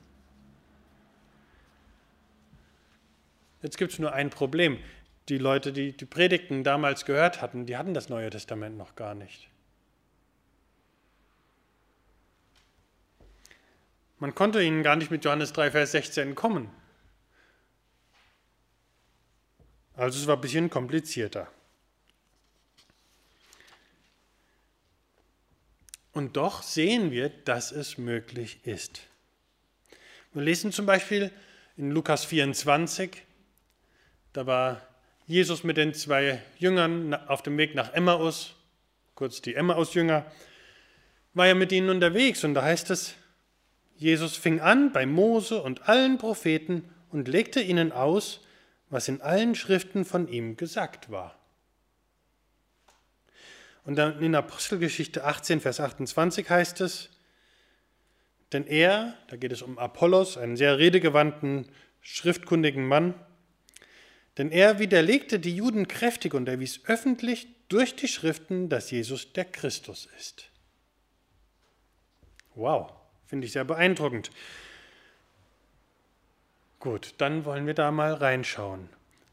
Jetzt 3.62 3.76
gibt 3.76 3.93
es 3.93 3.99
nur 3.99 4.12
ein 4.12 4.31
Problem. 4.31 4.78
Die 5.28 5.38
Leute, 5.38 5.73
die 5.73 5.97
die 5.97 6.07
Predigten 6.07 6.64
damals 6.64 7.05
gehört 7.05 7.43
hatten, 7.43 7.67
die 7.67 7.76
hatten 7.76 7.93
das 7.93 8.09
Neue 8.09 8.31
Testament 8.31 8.78
noch 8.78 8.95
gar 8.95 9.14
nicht. 9.14 9.50
Man 14.20 14.34
konnte 14.34 14.62
ihnen 14.62 14.82
gar 14.82 14.96
nicht 14.96 15.10
mit 15.10 15.25
Johannes 15.25 15.52
3, 15.52 15.70
Vers 15.70 15.92
16 15.92 16.34
kommen. 16.34 16.70
Also 19.94 20.18
es 20.18 20.26
war 20.26 20.37
ein 20.37 20.40
bisschen 20.40 20.70
komplizierter. 20.70 21.48
Und 26.12 26.37
doch 26.37 26.62
sehen 26.62 27.12
wir, 27.12 27.28
dass 27.28 27.70
es 27.70 27.96
möglich 27.96 28.58
ist. 28.64 29.02
Wir 30.32 30.42
lesen 30.42 30.72
zum 30.72 30.84
Beispiel 30.84 31.30
in 31.76 31.92
Lukas 31.92 32.25
24, 32.25 33.22
da 34.32 34.46
war 34.46 34.82
Jesus 35.26 35.62
mit 35.62 35.76
den 35.76 35.94
zwei 35.94 36.42
Jüngern 36.58 37.14
auf 37.14 37.42
dem 37.42 37.56
Weg 37.56 37.75
nach 37.75 37.92
Emmaus, 37.92 38.54
kurz 39.14 39.42
die 39.42 39.54
Emmaus-Jünger, 39.54 40.26
war 41.34 41.46
er 41.46 41.54
mit 41.54 41.70
ihnen 41.70 41.88
unterwegs 41.88 42.42
und 42.42 42.54
da 42.54 42.62
heißt 42.62 42.90
es, 42.90 43.14
Jesus 43.99 44.37
fing 44.37 44.61
an 44.61 44.93
bei 44.93 45.07
Mose 45.07 45.61
und 45.61 45.88
allen 45.88 46.19
Propheten 46.19 46.88
und 47.11 47.26
legte 47.26 47.61
ihnen 47.61 47.90
aus, 47.90 48.40
was 48.90 49.09
in 49.09 49.21
allen 49.21 49.55
Schriften 49.55 50.05
von 50.05 50.28
ihm 50.28 50.57
gesagt 50.57 51.11
war. 51.11 51.37
Und 53.85 53.97
dann 53.97 54.23
in 54.23 54.35
Apostelgeschichte 54.35 55.25
18, 55.25 55.61
Vers 55.61 55.81
28 55.81 56.49
heißt 56.49 56.81
es, 56.81 57.11
denn 58.52 58.67
er, 58.67 59.14
da 59.28 59.37
geht 59.37 59.52
es 59.52 59.62
um 59.62 59.78
Apollos, 59.78 60.38
einen 60.38 60.57
sehr 60.57 60.78
redegewandten, 60.78 61.67
schriftkundigen 62.00 62.87
Mann, 62.87 63.14
denn 64.38 64.50
er 64.52 64.78
widerlegte 64.78 65.40
die 65.40 65.57
Juden 65.57 65.88
kräftig 65.88 66.35
und 66.35 66.49
erwies 66.49 66.81
öffentlich 66.87 67.49
durch 67.69 67.97
die 67.97 68.09
Schriften, 68.09 68.69
dass 68.69 68.90
Jesus 68.90 69.33
der 69.33 69.45
Christus 69.45 70.09
ist. 70.17 70.50
Wow, 72.55 72.93
finde 73.28 73.47
ich 73.47 73.52
sehr 73.52 73.64
beeindruckend. 73.64 74.30
Gut, 76.80 77.14
dann 77.18 77.44
wollen 77.44 77.66
wir 77.66 77.75
da 77.75 77.90
mal 77.90 78.14
reinschauen. 78.14 78.88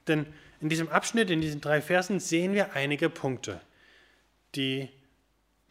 Denn 0.07 0.25
in 0.61 0.69
diesem 0.69 0.89
Abschnitt, 0.89 1.29
in 1.29 1.41
diesen 1.41 1.61
drei 1.61 1.81
Versen, 1.81 2.19
sehen 2.19 2.53
wir 2.53 2.73
einige 2.73 3.09
Punkte, 3.09 3.61
die 4.55 4.89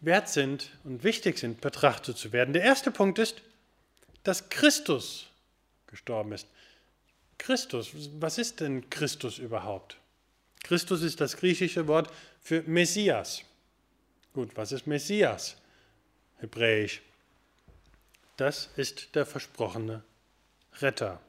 wert 0.01 0.29
sind 0.29 0.71
und 0.85 1.05
wichtig 1.05 1.39
sind, 1.39 1.61
betrachtet 1.61 2.17
zu 2.17 2.33
werden. 2.33 2.53
Der 2.53 2.63
erste 2.63 2.91
Punkt 2.91 3.19
ist, 3.19 3.43
dass 4.23 4.49
Christus 4.49 5.29
gestorben 5.87 6.33
ist. 6.33 6.49
Christus, 7.39 7.91
was 8.21 8.39
ist 8.39 8.61
denn 8.61 8.89
Christus 8.91 9.39
überhaupt? 9.39 9.99
Christus 10.63 11.03
ist 11.03 11.21
das 11.21 11.37
griechische 11.37 11.87
Wort 11.89 12.11
für 12.41 12.63
Messias. 12.63 13.43
Gut, 14.33 14.57
was 14.57 14.73
ist 14.73 14.87
Messias? 14.87 15.57
Hebräisch. 16.39 17.03
Das 18.37 18.71
ist 18.77 19.15
der 19.15 19.27
versprochene 19.27 20.03
Retter. 20.81 21.21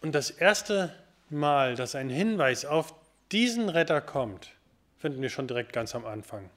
Und 0.00 0.14
das 0.14 0.30
erste 0.30 0.94
Mal, 1.28 1.74
dass 1.74 1.94
ein 1.94 2.08
Hinweis 2.08 2.64
auf 2.64 2.94
diesen 3.30 3.68
Retter 3.68 4.00
kommt, 4.00 4.50
finden 4.98 5.20
wir 5.20 5.28
schon 5.28 5.46
direkt 5.46 5.72
ganz 5.72 5.94
am 5.94 6.06
Anfang. 6.06 6.50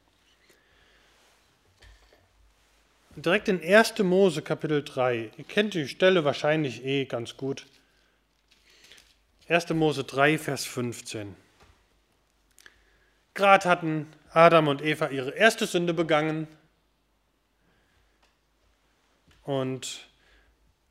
Direkt 3.17 3.49
in 3.49 3.61
1. 3.61 3.99
Mose 3.99 4.41
Kapitel 4.41 4.83
3. 4.83 5.31
Ihr 5.35 5.43
kennt 5.43 5.73
die 5.73 5.89
Stelle 5.89 6.23
wahrscheinlich 6.23 6.85
eh 6.85 7.03
ganz 7.03 7.35
gut. 7.35 7.65
1. 9.49 9.69
Mose 9.71 10.05
3, 10.05 10.37
Vers 10.37 10.63
15. 10.63 11.35
Gerade 13.33 13.67
hatten 13.67 14.07
Adam 14.31 14.69
und 14.69 14.81
Eva 14.81 15.07
ihre 15.07 15.31
erste 15.31 15.65
Sünde 15.65 15.93
begangen. 15.93 16.47
Und 19.43 20.07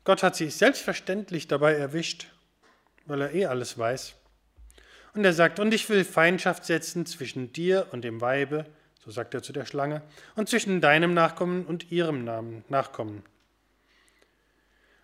Gott 0.03 0.23
hat 0.23 0.35
sie 0.35 0.49
selbstverständlich 0.49 1.47
dabei 1.47 1.73
erwischt 1.73 2.27
weil 3.05 3.21
er 3.21 3.33
eh 3.33 3.45
alles 3.45 3.77
weiß. 3.77 4.15
Und 5.13 5.25
er 5.25 5.33
sagt, 5.33 5.59
und 5.59 5.73
ich 5.73 5.89
will 5.89 6.05
Feindschaft 6.05 6.65
setzen 6.65 7.05
zwischen 7.05 7.51
dir 7.51 7.87
und 7.91 8.03
dem 8.03 8.21
Weibe, 8.21 8.65
so 9.03 9.11
sagt 9.11 9.33
er 9.33 9.43
zu 9.43 9.51
der 9.51 9.65
Schlange, 9.65 10.01
und 10.35 10.47
zwischen 10.47 10.79
deinem 10.79 11.13
Nachkommen 11.13 11.65
und 11.65 11.91
ihrem 11.91 12.23
Nachkommen. 12.69 13.23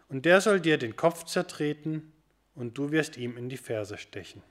Und 0.07 0.25
der 0.25 0.39
soll 0.39 0.61
dir 0.61 0.77
den 0.77 0.95
Kopf 0.95 1.25
zertreten, 1.25 2.13
und 2.55 2.75
du 2.75 2.89
wirst 2.89 3.17
ihm 3.17 3.37
in 3.37 3.49
die 3.49 3.57
Ferse 3.57 3.99
stechen. 3.99 4.41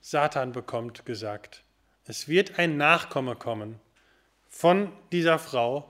Satan 0.00 0.50
bekommt 0.50 1.06
gesagt, 1.06 1.62
es 2.06 2.26
wird 2.26 2.58
ein 2.58 2.76
Nachkomme 2.76 3.36
kommen 3.36 3.78
von 4.52 4.92
dieser 5.10 5.38
Frau, 5.38 5.88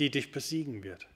die 0.00 0.10
dich 0.10 0.32
besiegen 0.32 0.82
wird. 0.82 1.06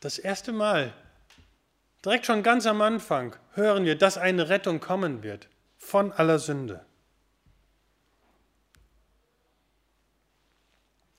Das 0.00 0.18
erste 0.18 0.52
Mal, 0.52 0.94
direkt 2.04 2.24
schon 2.24 2.42
ganz 2.42 2.66
am 2.66 2.80
Anfang, 2.80 3.36
hören 3.52 3.84
wir, 3.84 3.98
dass 3.98 4.16
eine 4.16 4.48
Rettung 4.48 4.80
kommen 4.80 5.22
wird 5.22 5.48
von 5.76 6.12
aller 6.12 6.38
Sünde. 6.38 6.86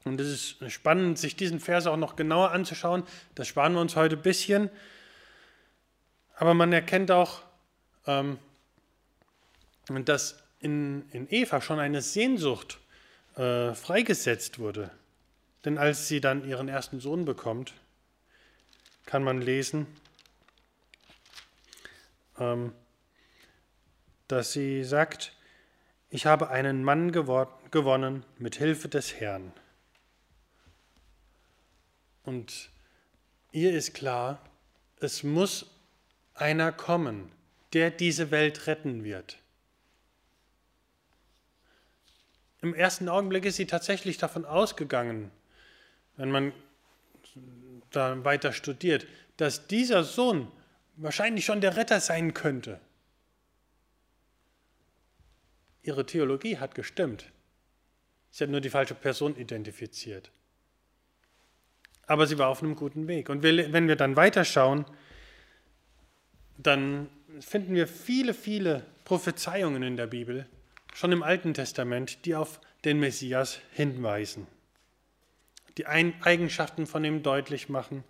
Und 0.06 0.20
es 0.22 0.28
ist 0.62 0.72
spannend, 0.72 1.20
sich 1.20 1.36
diesen 1.36 1.60
Vers 1.60 1.88
auch 1.88 1.98
noch 1.98 2.16
genauer 2.16 2.52
anzuschauen. 2.52 3.04
Das 3.36 3.48
sparen 3.48 3.74
wir 3.74 3.82
uns 3.82 3.96
heute 3.96 4.16
ein 4.16 4.22
bisschen. 4.22 4.70
Aber 6.36 6.54
man 6.54 6.72
erkennt 6.72 7.12
auch, 7.12 7.42
ähm, 8.08 8.40
dass 9.88 10.44
in, 10.60 11.08
in 11.12 11.28
Eva 11.30 11.62
schon 11.62 11.80
eine 11.80 12.02
Sehnsucht 12.02 12.80
äh, 13.36 13.74
freigesetzt 13.74 14.60
wurde. 14.60 14.92
Denn 15.64 15.78
als 15.78 16.08
sie 16.08 16.22
dann 16.22 16.48
ihren 16.48 16.68
ersten 16.70 17.00
Sohn 17.00 17.26
bekommt, 17.26 17.74
kann 19.06 19.24
man 19.24 19.42
lesen, 19.42 19.88
ähm, 22.40 22.74
dass 24.28 24.54
sie 24.54 24.84
sagt, 24.84 25.34
ich 26.10 26.26
habe 26.26 26.50
einen 26.50 26.84
Mann 26.84 27.12
gewonnen 27.12 28.26
mit 28.38 28.56
Hilfe 28.56 28.88
des 28.88 29.16
Herrn. 29.16 29.52
Und 32.24 32.70
ihr 33.52 33.74
ist 33.74 33.94
klar, 33.94 34.42
es 35.00 35.24
muss 35.24 35.70
einer 36.34 36.72
kommen, 36.72 37.32
der 37.74 37.92
diese 37.92 38.32
Welt 38.32 38.68
retten 38.68 39.04
wird. 39.04 39.38
Im 42.66 42.74
ersten 42.74 43.10
Augenblick 43.10 43.46
ist 43.46 43.58
sie 43.58 43.68
tatsächlich 43.68 44.18
davon 44.18 44.44
ausgegangen, 44.44 45.30
wenn 46.18 46.32
man 46.32 46.52
da 47.92 48.26
weiter 48.26 48.54
studiert, 48.54 49.06
dass 49.38 49.68
dieser 49.68 50.04
Sohn 50.04 50.52
wahrscheinlich 50.96 51.46
schon 51.46 51.62
der 51.62 51.78
Retter 51.78 52.00
sein 52.00 52.34
könnte. 52.34 52.80
Ihre 55.84 56.08
Theologie 56.08 56.58
hat 56.58 56.74
gestimmt. 56.74 57.32
Sie 58.32 58.44
hat 58.44 58.50
nur 58.50 58.62
die 58.62 58.72
falsche 58.72 58.96
Person 58.96 59.36
identifiziert. 59.36 60.32
Aber 62.08 62.26
sie 62.26 62.40
war 62.40 62.48
auf 62.48 62.64
einem 62.64 62.76
guten 62.76 63.08
Weg. 63.08 63.30
Und 63.30 63.44
wenn 63.44 63.88
wir 63.88 63.96
dann 63.96 64.16
weiterschauen, 64.16 64.86
dann 66.58 67.12
finden 67.42 67.76
wir 67.76 67.88
viele, 67.88 68.34
viele 68.34 68.84
Prophezeiungen 69.04 69.84
in 69.84 69.98
der 69.98 70.08
Bibel, 70.08 70.48
schon 70.96 71.12
im 71.12 71.22
Alten 71.22 71.54
Testament, 71.54 72.26
die 72.26 72.36
auf 72.36 72.60
den 72.84 73.00
Messias 73.00 73.60
hinweisen 73.72 74.48
die 75.78 75.88
Eigenschaften 75.88 76.88
von 76.88 77.04
ihm 77.04 77.24
deutlich 77.24 77.70
machen. 77.70 78.04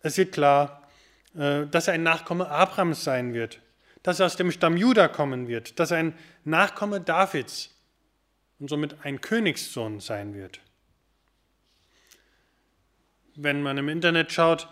Es 0.00 0.16
wird 0.18 0.32
klar, 0.32 0.88
äh, 1.36 1.66
dass 1.66 1.88
er 1.88 1.94
ein 1.94 2.02
Nachkomme 2.02 2.48
Abrahams 2.48 3.02
sein 3.02 3.34
wird, 3.34 3.60
dass 4.02 4.20
er 4.20 4.26
aus 4.26 4.36
dem 4.36 4.52
Stamm 4.52 4.76
Juda 4.76 5.08
kommen 5.08 5.48
wird, 5.48 5.80
dass 5.80 5.90
er 5.90 5.98
ein 5.98 6.18
Nachkomme 6.44 7.00
Davids 7.00 7.74
und 8.58 8.68
somit 8.68 9.04
ein 9.04 9.20
Königssohn 9.20 10.00
sein 10.00 10.34
wird. 10.34 10.60
Wenn 13.34 13.62
man 13.62 13.76
im 13.78 13.88
Internet 13.88 14.32
schaut, 14.32 14.68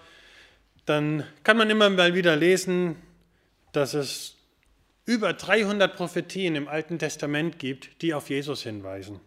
dann 0.87 1.27
kann 1.43 1.57
man 1.57 1.69
immer 1.69 1.91
mal 1.91 2.15
wieder 2.15 2.37
lesen, 2.37 2.97
dass 3.73 3.95
es 3.95 4.37
über 5.07 5.33
300 5.33 5.97
Prophetien 5.97 6.57
im 6.57 6.69
Alten 6.69 6.99
Testament 6.99 7.59
gibt, 7.59 8.03
die 8.03 8.15
auf 8.15 8.31
Jesus 8.31 8.63
hinweisen. 8.63 9.21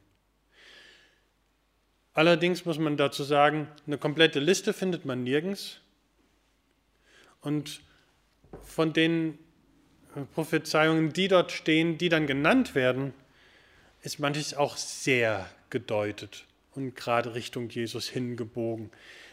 Allerdings 2.14 2.66
muss 2.66 2.80
man 2.80 2.98
dazu 2.98 3.24
sagen, 3.24 3.68
eine 3.86 4.00
komplette 4.00 4.40
Liste 4.40 4.74
findet 4.74 5.06
man 5.06 5.24
nirgends. 5.24 5.82
Und 7.42 7.82
von 8.64 8.92
den 8.92 9.38
Prophezeiungen, 10.34 11.14
die 11.14 11.28
dort 11.28 11.52
stehen, 11.52 12.00
die 12.00 12.10
dann 12.10 12.26
genannt 12.26 12.74
werden, 12.74 13.14
ist 14.02 14.20
manches 14.20 14.56
auch 14.56 14.78
sehr 14.78 15.48
gedeutet 15.70 16.46
und 16.74 16.96
gerade 16.96 17.36
Richtung 17.36 17.70
Jesus 17.70 18.08
hingebogen. 18.08 18.90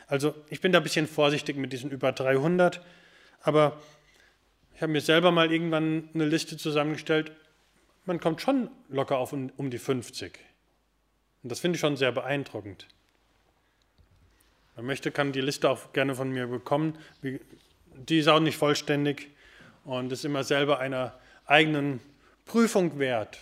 Also 0.06 0.34
ich 0.50 0.60
bin 0.60 0.72
da 0.72 0.80
ein 0.80 0.82
bisschen 0.82 1.06
vorsichtig 1.06 1.56
mit 1.56 1.72
diesen 1.72 1.90
über 1.90 2.12
300, 2.12 2.84
aber 3.40 3.80
ich 4.74 4.82
habe 4.82 4.92
mir 4.92 5.00
selber 5.00 5.30
mal 5.30 5.52
irgendwann 5.52 6.08
eine 6.14 6.26
Liste 6.26 6.56
zusammengestellt. 6.56 7.32
Man 8.06 8.18
kommt 8.18 8.40
schon 8.40 8.70
locker 8.88 9.18
auf 9.18 9.32
um, 9.32 9.70
die 9.70 9.78
50. 9.78 10.38
Und 11.42 11.52
das 11.52 11.60
finde 11.60 11.76
ich 11.76 11.80
schon 11.80 11.96
sehr 11.96 12.10
beeindruckend. 12.10 12.88
Wer 14.74 14.82
möchte, 14.82 15.12
kann 15.12 15.32
die 15.32 15.40
Liste 15.40 15.70
auch 15.70 15.92
gerne 15.92 16.16
von 16.16 16.30
mir 16.30 16.48
bekommen. 16.48 16.98
Die 17.22 18.18
ist 18.18 18.28
auch 18.28 18.40
nicht 18.40 18.56
vollständig 18.56 19.30
und 19.84 20.10
ist 20.10 20.24
immer 20.24 20.42
selber 20.42 20.80
einer 20.80 21.18
eigenen 21.46 22.00
Prüfung 22.44 22.98
wert. 22.98 23.38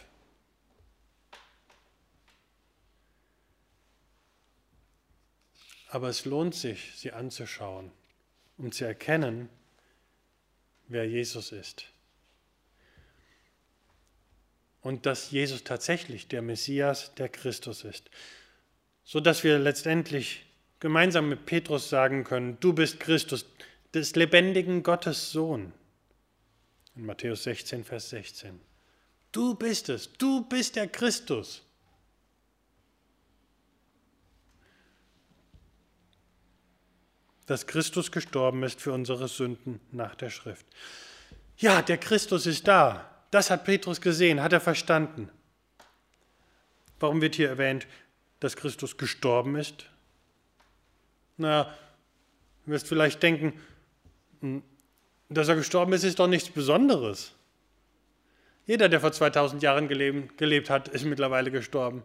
Aber 5.89 6.09
es 6.09 6.25
lohnt 6.25 6.55
sich, 6.55 6.93
sie 6.97 7.13
anzuschauen, 7.13 7.91
um 8.59 8.73
zu 8.73 8.85
erkennen, 8.85 9.49
wer 10.93 11.09
Jesus 11.09 11.53
ist. 11.53 11.87
Und 14.81 15.07
dass 15.07 15.31
Jesus 15.31 15.65
tatsächlich 15.65 16.29
der 16.29 16.43
Messias, 16.43 17.15
der 17.15 17.29
Christus 17.29 17.85
ist. 17.85 18.11
So 19.05 19.21
dass 19.21 19.45
wir 19.45 19.59
letztendlich 19.59 20.45
gemeinsam 20.81 21.29
mit 21.29 21.47
Petrus 21.47 21.89
sagen 21.89 22.25
können, 22.25 22.59
du 22.61 22.73
bist 22.73 22.99
Christus, 22.99 23.47
des 23.95 24.17
lebendigen 24.17 24.83
Gottes 24.83 25.33
Sohn. 25.33 25.73
In 26.97 27.07
Matthäus 27.07 27.45
16, 27.45 27.85
Vers 27.85 28.11
16. 28.11 28.61
Du 29.31 29.55
bist 29.55 29.89
es, 29.89 30.13
du 30.15 30.43
bist 30.43 30.77
der 30.77 30.89
Christus. 30.89 31.63
Dass 37.53 37.67
Christus 37.67 38.11
gestorben 38.11 38.63
ist 38.63 38.81
für 38.81 38.95
unsere 38.95 39.29
Sünden 39.29 39.79
nach 39.91 40.15
der 40.15 40.31
Schrift. 40.31 40.65
Ja, 41.59 41.83
der 41.83 41.99
Christus 41.99 42.47
ist 42.47 42.67
da. 42.67 43.11
Das 43.31 43.51
hat 43.51 43.67
Petrus 43.67 44.01
gesehen, 44.01 44.43
hat 44.43 44.55
er 44.55 44.61
verstanden. 44.61 45.29
Warum 46.99 47.21
wird 47.21 47.35
hier 47.35 47.51
erwähnt, 47.51 47.87
dass 48.41 48.57
Christus 48.57 48.97
gestorben 48.97 49.57
ist? 49.57 49.85
Na, 51.37 51.65
du 52.65 52.73
wirst 52.73 52.89
vielleicht 52.89 53.23
denken, 53.23 53.61
hm, 54.41 54.63
dass 55.29 55.49
er 55.49 55.57
gestorben 55.57 55.93
ist, 55.93 56.05
ist 56.05 56.21
doch 56.21 56.29
nichts 56.29 56.49
Besonderes. 56.49 57.35
Jeder, 58.65 58.89
der 58.89 59.01
vor 59.01 59.13
2000 59.13 59.63
Jahren 59.63 59.89
gelebt 59.89 60.71
hat, 60.71 60.89
ist 60.89 61.05
mittlerweile 61.05 61.51
gestorben. 61.51 62.03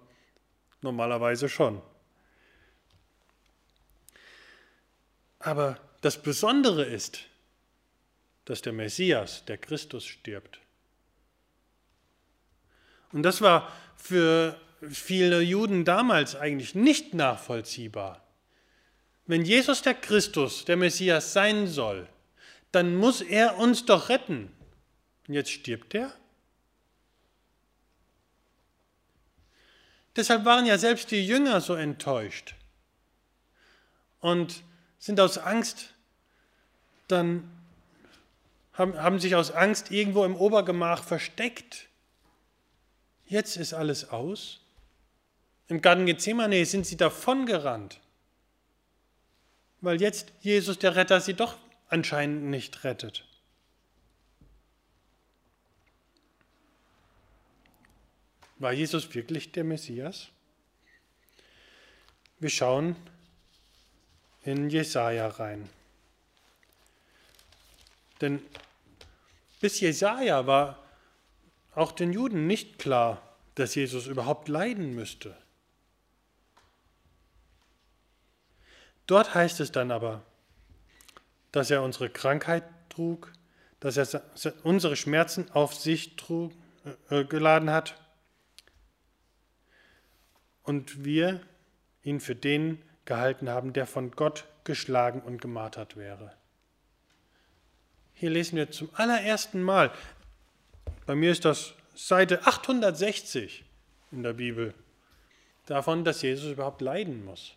Normalerweise 0.81 1.47
schon. 1.47 1.81
Aber 5.47 5.79
das 6.01 6.21
Besondere 6.21 6.83
ist, 6.83 7.21
dass 8.43 8.61
der 8.61 8.73
Messias, 8.73 9.45
der 9.45 9.57
Christus, 9.57 10.03
stirbt. 10.03 10.59
Und 13.13 13.23
das 13.23 13.41
war 13.41 13.71
für 13.95 14.59
viele 14.89 15.39
Juden 15.39 15.85
damals 15.85 16.35
eigentlich 16.35 16.75
nicht 16.75 17.13
nachvollziehbar. 17.13 18.21
Wenn 19.25 19.45
Jesus 19.45 19.81
der 19.81 19.93
Christus, 19.93 20.65
der 20.65 20.75
Messias 20.75 21.31
sein 21.31 21.67
soll, 21.67 22.09
dann 22.73 22.97
muss 22.97 23.21
er 23.21 23.57
uns 23.57 23.85
doch 23.85 24.09
retten. 24.09 24.51
Und 25.29 25.33
jetzt 25.33 25.51
stirbt 25.51 25.95
er? 25.95 26.11
Deshalb 30.13 30.43
waren 30.43 30.65
ja 30.65 30.77
selbst 30.77 31.09
die 31.11 31.25
Jünger 31.25 31.61
so 31.61 31.73
enttäuscht. 31.73 32.53
Und 34.19 34.66
sind 34.99 35.19
aus 35.19 35.37
Angst, 35.37 35.93
dann 37.07 37.49
haben, 38.73 39.01
haben 39.01 39.19
sich 39.19 39.35
aus 39.35 39.51
Angst 39.51 39.91
irgendwo 39.91 40.25
im 40.25 40.35
Obergemach 40.35 41.03
versteckt. 41.03 41.87
Jetzt 43.25 43.57
ist 43.57 43.73
alles 43.73 44.09
aus. 44.09 44.61
Im 45.67 45.81
Garten 45.81 46.05
Gethsemane 46.05 46.65
sind 46.65 46.85
sie 46.85 46.95
davongerannt, 46.95 47.99
weil 49.81 49.99
jetzt 49.99 50.31
Jesus 50.39 50.79
der 50.79 50.95
Retter 50.95 51.19
sie 51.19 51.33
doch 51.33 51.57
anscheinend 51.89 52.45
nicht 52.45 52.83
rettet. 52.83 53.25
War 58.59 58.71
Jesus 58.71 59.13
wirklich 59.13 59.51
der 59.51 59.63
Messias? 59.63 60.29
Wir 62.39 62.49
schauen 62.49 62.95
in 64.47 64.69
Jesaja 64.69 65.27
rein. 65.27 65.67
Denn 68.21 68.41
bis 69.59 69.81
Jesaja 69.81 70.47
war 70.47 70.81
auch 71.75 71.91
den 71.91 72.13
Juden 72.13 72.47
nicht 72.47 72.79
klar, 72.79 73.21
dass 73.55 73.75
Jesus 73.75 74.07
überhaupt 74.07 74.47
leiden 74.47 74.95
müsste. 74.95 75.35
Dort 79.05 79.35
heißt 79.35 79.59
es 79.59 79.73
dann 79.73 79.91
aber, 79.91 80.23
dass 81.51 81.69
er 81.69 81.83
unsere 81.83 82.09
Krankheit 82.09 82.63
trug, 82.87 83.33
dass 83.81 83.97
er 83.97 84.23
unsere 84.63 84.95
Schmerzen 84.95 85.51
auf 85.51 85.75
sich 85.75 86.15
trug, 86.15 86.53
äh, 87.09 87.25
geladen 87.25 87.69
hat 87.69 87.99
und 90.63 91.03
wir 91.03 91.41
ihn 92.03 92.21
für 92.21 92.35
den 92.35 92.81
gehalten 93.07 93.49
haben, 93.49 93.73
der 93.73 93.87
von 93.87 94.11
Gott 94.11 94.45
geschlagen 94.63 95.21
und 95.21 95.41
gemartert 95.41 95.97
wäre. 95.97 96.33
Hier 98.13 98.29
lesen 98.29 98.57
wir 98.57 98.69
zum 98.69 98.89
allerersten 98.93 99.63
Mal, 99.63 99.91
bei 101.07 101.15
mir 101.15 101.31
ist 101.31 101.45
das 101.45 101.73
Seite 101.95 102.45
860 102.45 103.63
in 104.11 104.23
der 104.23 104.33
Bibel, 104.33 104.73
davon, 105.65 106.03
dass 106.03 106.21
Jesus 106.21 106.51
überhaupt 106.51 106.81
leiden 106.81 107.25
muss. 107.25 107.55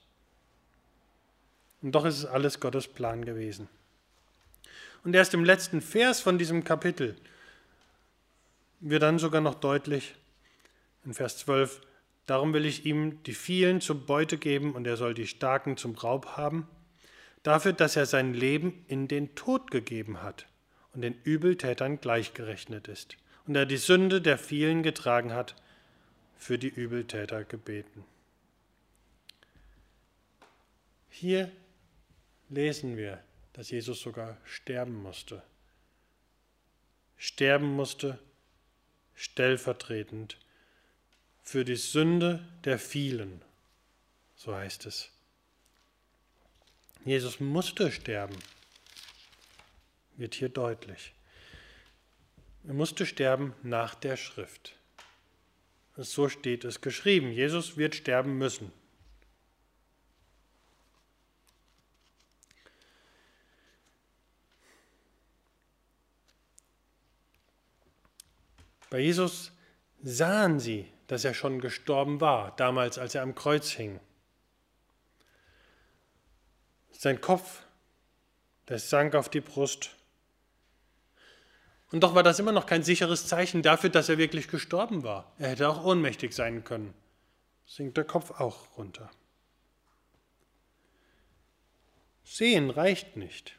Und 1.83 1.93
doch 1.93 2.05
ist 2.05 2.19
es 2.19 2.27
alles 2.27 2.61
Gottes 2.61 2.89
Plan 2.89 3.25
gewesen. 3.25 3.69
Und 5.03 5.15
erst 5.15 5.35
im 5.35 5.45
letzten 5.45 5.81
Vers 5.81 6.21
von 6.21 6.39
diesem 6.39 6.63
Kapitel 6.63 7.17
wird 8.81 9.03
dann 9.03 9.19
sogar 9.19 9.41
noch 9.41 9.55
deutlich, 9.55 10.15
in 11.05 11.15
Vers 11.15 11.39
12, 11.39 11.81
Darum 12.31 12.55
will 12.55 12.65
ich 12.65 12.87
ihm 12.87 13.21
die 13.25 13.35
vielen 13.35 13.81
zur 13.81 14.07
Beute 14.07 14.39
geben 14.39 14.77
und 14.77 14.87
er 14.87 14.97
soll 14.97 15.15
die 15.15 15.27
Starken 15.27 15.77
zum 15.77 15.97
Raub 15.97 16.37
haben, 16.37 16.69
dafür, 17.43 17.73
dass 17.73 17.97
er 17.97 18.07
sein 18.07 18.35
Leben 18.35 18.85
in 18.87 19.09
den 19.09 19.35
Tod 19.35 19.73
gegeben 19.73 20.23
hat 20.23 20.47
und 20.95 21.01
den 21.01 21.21
Übeltätern 21.25 22.01
gleichgerechnet 22.01 22.87
ist 22.87 23.17
und 23.49 23.57
er 23.57 23.67
die 23.67 23.79
Sünde 23.79 24.21
der 24.23 24.39
vielen 24.39 24.85
getragen 24.85 25.33
hat, 25.33 25.57
für 26.39 26.57
die 26.57 26.69
Übeltäter 26.69 27.43
gebeten. 27.43 28.05
Hier 31.09 31.51
lesen 32.49 32.97
wir, 32.97 33.25
dass 33.55 33.73
Jesus 33.73 34.01
sogar 34.01 34.37
sterben 34.45 35.03
musste. 35.03 35.43
Sterben 37.17 37.75
musste 37.75 38.21
stellvertretend 39.17 40.39
für 41.51 41.65
die 41.65 41.75
Sünde 41.75 42.47
der 42.63 42.79
vielen, 42.79 43.43
so 44.37 44.55
heißt 44.55 44.87
es. 44.87 45.11
Jesus 47.05 47.41
musste 47.41 47.91
sterben, 47.91 48.37
wird 50.17 50.37
hier 50.37 50.49
deutlich. 50.49 51.13
Er 52.69 52.75
musste 52.75 53.05
sterben 53.05 53.53
nach 53.65 53.97
der 53.97 54.17
Schrift. 54.17 54.77
So 55.97 56.29
steht 56.29 56.65
es 56.65 56.83
geschrieben. 56.83 57.33
Jesus 57.33 57.77
wird 57.77 57.97
sterben 57.97 58.39
müssen. 58.39 58.71
Bei 68.89 69.01
Jesus 69.01 69.51
sahen 70.01 70.61
sie 70.61 70.87
dass 71.11 71.25
er 71.25 71.35
schon 71.35 71.61
gestorben 71.61 72.21
war, 72.21 72.55
damals 72.55 72.97
als 72.97 73.17
er 73.17 73.23
am 73.23 73.35
Kreuz 73.35 73.71
hing. 73.71 73.99
Sein 76.93 77.21
Kopf, 77.21 77.65
der 78.69 78.79
sank 78.79 79.17
auf 79.17 79.29
die 79.29 79.41
Brust. 79.41 79.91
Und 81.91 82.05
doch 82.05 82.15
war 82.15 82.23
das 82.23 82.39
immer 82.39 82.53
noch 82.53 82.67
kein 82.67 82.85
sicheres 82.85 83.27
Zeichen 83.27 83.63
dafür, 83.63 83.91
dass 83.91 84.09
er 84.09 84.19
wirklich 84.19 84.47
gestorben 84.47 85.03
war. 85.03 85.33
Er 85.39 85.49
hätte 85.49 85.69
auch 85.69 85.85
ohnmächtig 85.85 86.33
sein 86.33 86.63
können. 86.63 86.95
Sinkt 87.67 87.97
der 87.97 88.05
Kopf 88.05 88.31
auch 88.39 88.79
runter. 88.79 89.11
Sehen 92.23 92.71
reicht 92.71 93.17
nicht. 93.17 93.59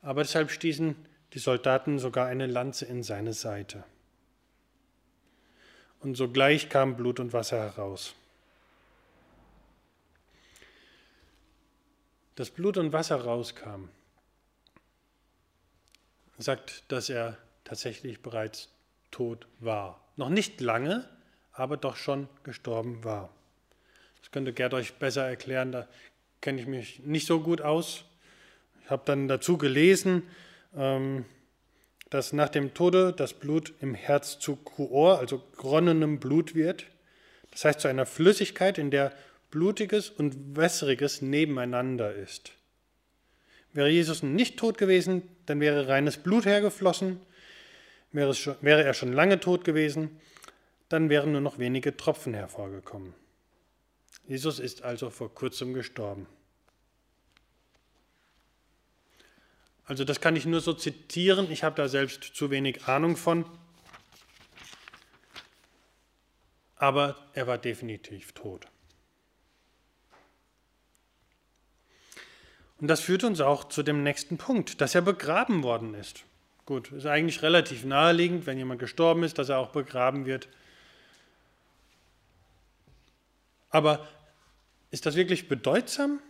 Aber 0.00 0.22
deshalb 0.22 0.52
stießen 0.52 0.94
die 1.32 1.40
Soldaten 1.40 1.98
sogar 1.98 2.28
eine 2.28 2.46
Lanze 2.46 2.84
in 2.84 3.02
seine 3.02 3.32
Seite. 3.32 3.84
Und 6.00 6.16
sogleich 6.16 6.68
kam 6.68 6.96
Blut 6.96 7.20
und 7.20 7.32
Wasser 7.32 7.58
heraus. 7.58 8.14
Das 12.36 12.50
Blut 12.50 12.76
und 12.76 12.92
Wasser 12.92 13.16
rauskam, 13.16 13.88
sagt, 16.38 16.84
dass 16.86 17.08
er 17.08 17.36
tatsächlich 17.64 18.22
bereits 18.22 18.68
tot 19.10 19.48
war. 19.58 20.00
Noch 20.16 20.28
nicht 20.28 20.60
lange, 20.60 21.08
aber 21.52 21.76
doch 21.76 21.96
schon 21.96 22.28
gestorben 22.44 23.02
war. 23.02 23.30
Das 24.20 24.30
könnte 24.30 24.52
Gerd 24.52 24.74
euch 24.74 24.94
besser 24.94 25.26
erklären, 25.26 25.72
da 25.72 25.88
kenne 26.40 26.60
ich 26.60 26.68
mich 26.68 27.00
nicht 27.00 27.26
so 27.26 27.40
gut 27.40 27.60
aus. 27.60 28.04
Ich 28.84 28.90
habe 28.90 29.02
dann 29.04 29.26
dazu 29.26 29.58
gelesen, 29.58 30.22
ähm, 30.76 31.24
dass 32.10 32.32
nach 32.32 32.48
dem 32.48 32.74
Tode 32.74 33.12
das 33.12 33.34
Blut 33.34 33.74
im 33.80 33.94
Herz 33.94 34.38
zu 34.38 34.56
Kuor, 34.56 35.18
also 35.18 35.42
geronnenem 35.56 36.20
Blut 36.20 36.54
wird. 36.54 36.86
Das 37.50 37.64
heißt 37.64 37.80
zu 37.80 37.88
einer 37.88 38.06
Flüssigkeit, 38.06 38.78
in 38.78 38.90
der 38.90 39.12
Blutiges 39.50 40.10
und 40.10 40.56
Wässriges 40.56 41.22
nebeneinander 41.22 42.14
ist. 42.14 42.52
Wäre 43.72 43.88
Jesus 43.88 44.22
nicht 44.22 44.58
tot 44.58 44.78
gewesen, 44.78 45.22
dann 45.46 45.60
wäre 45.60 45.88
reines 45.88 46.16
Blut 46.16 46.46
hergeflossen. 46.46 47.20
Wäre, 48.10 48.34
schon, 48.34 48.56
wäre 48.62 48.84
er 48.84 48.94
schon 48.94 49.12
lange 49.12 49.38
tot 49.38 49.64
gewesen, 49.64 50.18
dann 50.88 51.10
wären 51.10 51.32
nur 51.32 51.42
noch 51.42 51.58
wenige 51.58 51.94
Tropfen 51.96 52.32
hervorgekommen. 52.32 53.14
Jesus 54.26 54.58
ist 54.58 54.82
also 54.82 55.10
vor 55.10 55.34
kurzem 55.34 55.74
gestorben. 55.74 56.26
Also 59.88 60.04
das 60.04 60.20
kann 60.20 60.36
ich 60.36 60.44
nur 60.44 60.60
so 60.60 60.74
zitieren, 60.74 61.50
ich 61.50 61.64
habe 61.64 61.74
da 61.74 61.88
selbst 61.88 62.22
zu 62.22 62.50
wenig 62.50 62.86
Ahnung 62.86 63.16
von. 63.16 63.46
Aber 66.76 67.16
er 67.32 67.46
war 67.46 67.56
definitiv 67.56 68.32
tot. 68.32 68.66
Und 72.80 72.86
das 72.86 73.00
führt 73.00 73.24
uns 73.24 73.40
auch 73.40 73.64
zu 73.64 73.82
dem 73.82 74.02
nächsten 74.02 74.36
Punkt, 74.36 74.82
dass 74.82 74.94
er 74.94 75.00
begraben 75.00 75.62
worden 75.62 75.94
ist. 75.94 76.24
Gut, 76.66 76.92
ist 76.92 77.06
eigentlich 77.06 77.42
relativ 77.42 77.84
naheliegend, 77.84 78.44
wenn 78.44 78.58
jemand 78.58 78.78
gestorben 78.80 79.22
ist, 79.22 79.38
dass 79.38 79.48
er 79.48 79.58
auch 79.58 79.70
begraben 79.70 80.26
wird. 80.26 80.48
Aber 83.70 84.06
ist 84.90 85.06
das 85.06 85.16
wirklich 85.16 85.48
bedeutsam? 85.48 86.20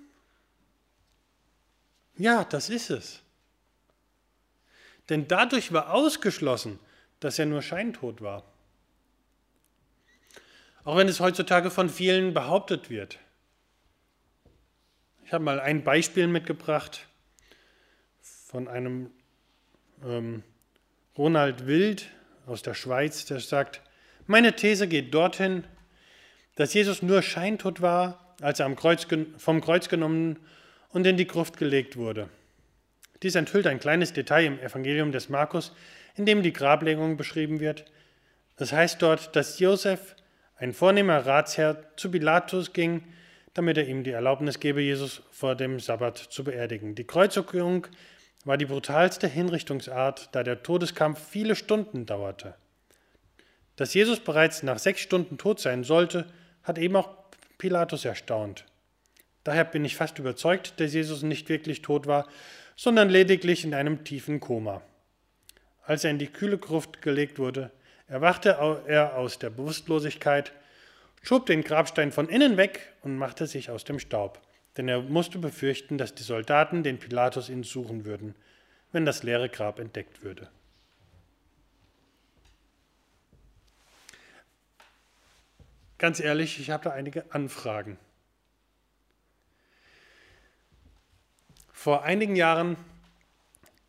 Ja, 2.16 2.44
das 2.44 2.70
ist 2.70 2.90
es. 2.90 3.20
Denn 5.08 5.26
dadurch 5.28 5.72
war 5.72 5.92
ausgeschlossen, 5.92 6.78
dass 7.20 7.38
er 7.38 7.46
nur 7.46 7.62
scheintot 7.62 8.20
war. 8.20 8.44
Auch 10.84 10.96
wenn 10.96 11.08
es 11.08 11.20
heutzutage 11.20 11.70
von 11.70 11.88
vielen 11.88 12.34
behauptet 12.34 12.90
wird. 12.90 13.18
Ich 15.24 15.32
habe 15.32 15.44
mal 15.44 15.60
ein 15.60 15.84
Beispiel 15.84 16.26
mitgebracht 16.26 17.06
von 18.22 18.68
einem 18.68 19.10
ähm, 20.02 20.42
Ronald 21.16 21.66
Wild 21.66 22.08
aus 22.46 22.62
der 22.62 22.74
Schweiz, 22.74 23.26
der 23.26 23.40
sagt, 23.40 23.82
meine 24.26 24.56
These 24.56 24.88
geht 24.88 25.12
dorthin, 25.12 25.64
dass 26.54 26.72
Jesus 26.72 27.02
nur 27.02 27.22
scheintot 27.22 27.82
war, 27.82 28.34
als 28.40 28.60
er 28.60 28.74
Kreuz, 28.74 29.06
vom 29.36 29.60
Kreuz 29.60 29.88
genommen 29.88 30.38
und 30.90 31.06
in 31.06 31.16
die 31.16 31.26
Gruft 31.26 31.56
gelegt 31.56 31.96
wurde. 31.96 32.30
Dies 33.22 33.34
enthüllt 33.34 33.66
ein 33.66 33.80
kleines 33.80 34.12
Detail 34.12 34.44
im 34.44 34.60
Evangelium 34.60 35.12
des 35.12 35.28
Markus, 35.28 35.72
in 36.14 36.26
dem 36.26 36.42
die 36.42 36.52
Grablegung 36.52 37.16
beschrieben 37.16 37.60
wird. 37.60 37.84
Es 38.56 38.72
heißt 38.72 39.02
dort, 39.02 39.34
dass 39.36 39.58
Josef, 39.58 40.16
ein 40.56 40.72
vornehmer 40.72 41.26
Ratsherr, 41.26 41.84
zu 41.96 42.10
Pilatus 42.10 42.72
ging, 42.72 43.04
damit 43.54 43.76
er 43.76 43.86
ihm 43.86 44.04
die 44.04 44.10
Erlaubnis 44.10 44.60
gebe, 44.60 44.80
Jesus 44.80 45.22
vor 45.30 45.54
dem 45.54 45.80
Sabbat 45.80 46.18
zu 46.18 46.44
beerdigen. 46.44 46.94
Die 46.94 47.06
Kreuzigung 47.06 47.86
war 48.44 48.56
die 48.56 48.66
brutalste 48.66 49.26
Hinrichtungsart, 49.26 50.28
da 50.32 50.42
der 50.42 50.62
Todeskampf 50.62 51.20
viele 51.30 51.56
Stunden 51.56 52.06
dauerte. 52.06 52.54
Dass 53.76 53.94
Jesus 53.94 54.20
bereits 54.20 54.62
nach 54.62 54.78
sechs 54.78 55.00
Stunden 55.00 55.38
tot 55.38 55.60
sein 55.60 55.84
sollte, 55.84 56.26
hat 56.62 56.78
eben 56.78 56.96
auch 56.96 57.10
Pilatus 57.58 58.04
erstaunt. 58.04 58.64
Daher 59.44 59.64
bin 59.64 59.84
ich 59.84 59.96
fast 59.96 60.18
überzeugt, 60.18 60.78
dass 60.80 60.94
Jesus 60.94 61.22
nicht 61.22 61.48
wirklich 61.48 61.82
tot 61.82 62.06
war, 62.06 62.28
sondern 62.78 63.10
lediglich 63.10 63.64
in 63.64 63.74
einem 63.74 64.04
tiefen 64.04 64.38
Koma. 64.38 64.82
Als 65.82 66.04
er 66.04 66.12
in 66.12 66.20
die 66.20 66.28
kühle 66.28 66.58
Gruft 66.58 67.02
gelegt 67.02 67.40
wurde, 67.40 67.72
erwachte 68.06 68.50
er 68.86 69.16
aus 69.16 69.40
der 69.40 69.50
Bewusstlosigkeit, 69.50 70.52
schob 71.20 71.46
den 71.46 71.64
Grabstein 71.64 72.12
von 72.12 72.28
innen 72.28 72.56
weg 72.56 72.94
und 73.02 73.18
machte 73.18 73.48
sich 73.48 73.68
aus 73.68 73.82
dem 73.82 73.98
Staub, 73.98 74.40
denn 74.76 74.86
er 74.86 75.02
musste 75.02 75.40
befürchten, 75.40 75.98
dass 75.98 76.14
die 76.14 76.22
Soldaten 76.22 76.84
den 76.84 77.00
Pilatus 77.00 77.48
ihn 77.48 77.64
suchen 77.64 78.04
würden, 78.04 78.36
wenn 78.92 79.04
das 79.04 79.24
leere 79.24 79.48
Grab 79.48 79.80
entdeckt 79.80 80.22
würde. 80.22 80.48
Ganz 85.98 86.20
ehrlich, 86.20 86.60
ich 86.60 86.70
habe 86.70 86.84
da 86.84 86.90
einige 86.90 87.24
Anfragen. 87.34 87.98
Vor 91.80 92.02
einigen 92.02 92.34
Jahren, 92.34 92.76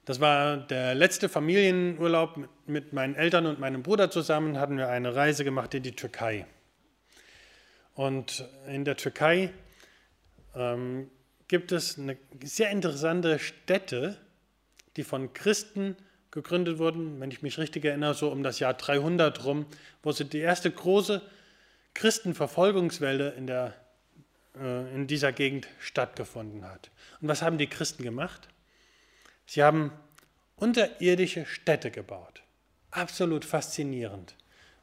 das 0.05 0.19
war 0.19 0.57
der 0.57 0.93
letzte 0.93 1.27
Familienurlaub 1.27 2.47
mit 2.67 2.93
meinen 2.93 3.15
Eltern 3.15 3.47
und 3.47 3.59
meinem 3.59 3.81
Bruder 3.81 4.11
zusammen, 4.11 4.59
hatten 4.59 4.77
wir 4.77 4.89
eine 4.89 5.15
Reise 5.15 5.43
gemacht 5.43 5.73
in 5.73 5.81
die 5.81 5.95
Türkei. 5.95 6.45
Und 7.95 8.47
in 8.67 8.85
der 8.85 8.95
Türkei 8.95 9.51
ähm, 10.53 11.09
gibt 11.47 11.71
es 11.71 11.97
eine 11.97 12.15
sehr 12.43 12.69
interessante 12.69 13.39
Stätte, 13.39 14.17
die 14.95 15.03
von 15.03 15.33
Christen 15.33 15.95
gegründet 16.29 16.77
wurden, 16.77 17.19
wenn 17.19 17.31
ich 17.31 17.41
mich 17.41 17.57
richtig 17.57 17.85
erinnere, 17.85 18.13
so 18.13 18.31
um 18.31 18.43
das 18.43 18.59
Jahr 18.59 18.75
300 18.75 19.45
rum, 19.45 19.65
wo 20.03 20.11
sie 20.11 20.25
die 20.25 20.37
erste 20.37 20.69
große 20.69 21.23
Christenverfolgungswelle 21.95 23.31
in 23.31 23.47
der 23.47 23.73
in 24.59 25.07
dieser 25.07 25.31
Gegend 25.31 25.67
stattgefunden 25.79 26.65
hat. 26.65 26.91
Und 27.21 27.27
was 27.27 27.41
haben 27.41 27.57
die 27.57 27.67
Christen 27.67 28.03
gemacht? 28.03 28.49
Sie 29.45 29.63
haben 29.63 29.91
unterirdische 30.57 31.45
Städte 31.45 31.91
gebaut. 31.91 32.43
Absolut 32.91 33.45
faszinierend. 33.45 34.35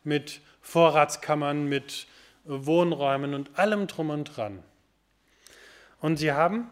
Mit 0.03 0.41
Vorratskammern, 0.61 1.69
mit 1.69 2.07
Wohnräumen 2.45 3.35
und 3.35 3.59
allem 3.59 3.87
drum 3.87 4.11
und 4.11 4.25
dran. 4.37 4.63
Und 6.01 6.17
sie 6.17 6.33
haben 6.33 6.71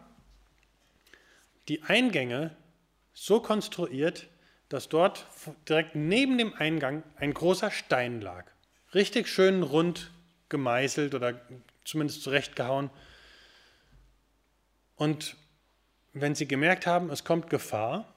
die 1.67 1.83
Eingänge 1.83 2.55
so 3.13 3.39
konstruiert, 3.39 4.27
dass 4.69 4.89
dort 4.89 5.27
direkt 5.69 5.95
neben 5.95 6.37
dem 6.37 6.53
Eingang 6.53 7.03
ein 7.17 7.33
großer 7.33 7.71
Stein 7.71 8.21
lag. 8.21 8.45
Richtig 8.93 9.27
schön 9.27 9.63
rund 9.63 10.11
gemeißelt 10.49 11.13
oder 11.15 11.39
zumindest 11.85 12.23
zurechtgehauen. 12.23 12.89
Und 14.95 15.37
wenn 16.13 16.35
sie 16.35 16.47
gemerkt 16.47 16.87
haben, 16.87 17.09
es 17.09 17.23
kommt 17.23 17.49
Gefahr, 17.49 18.13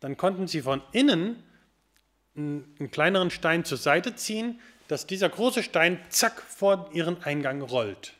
dann 0.00 0.16
konnten 0.16 0.46
sie 0.46 0.62
von 0.62 0.82
innen 0.92 1.42
einen 2.36 2.90
kleineren 2.90 3.30
Stein 3.30 3.64
zur 3.64 3.78
Seite 3.78 4.14
ziehen, 4.14 4.60
dass 4.86 5.06
dieser 5.06 5.28
große 5.28 5.62
Stein 5.62 6.00
zack 6.08 6.40
vor 6.40 6.90
ihren 6.92 7.22
Eingang 7.22 7.60
rollt. 7.62 8.14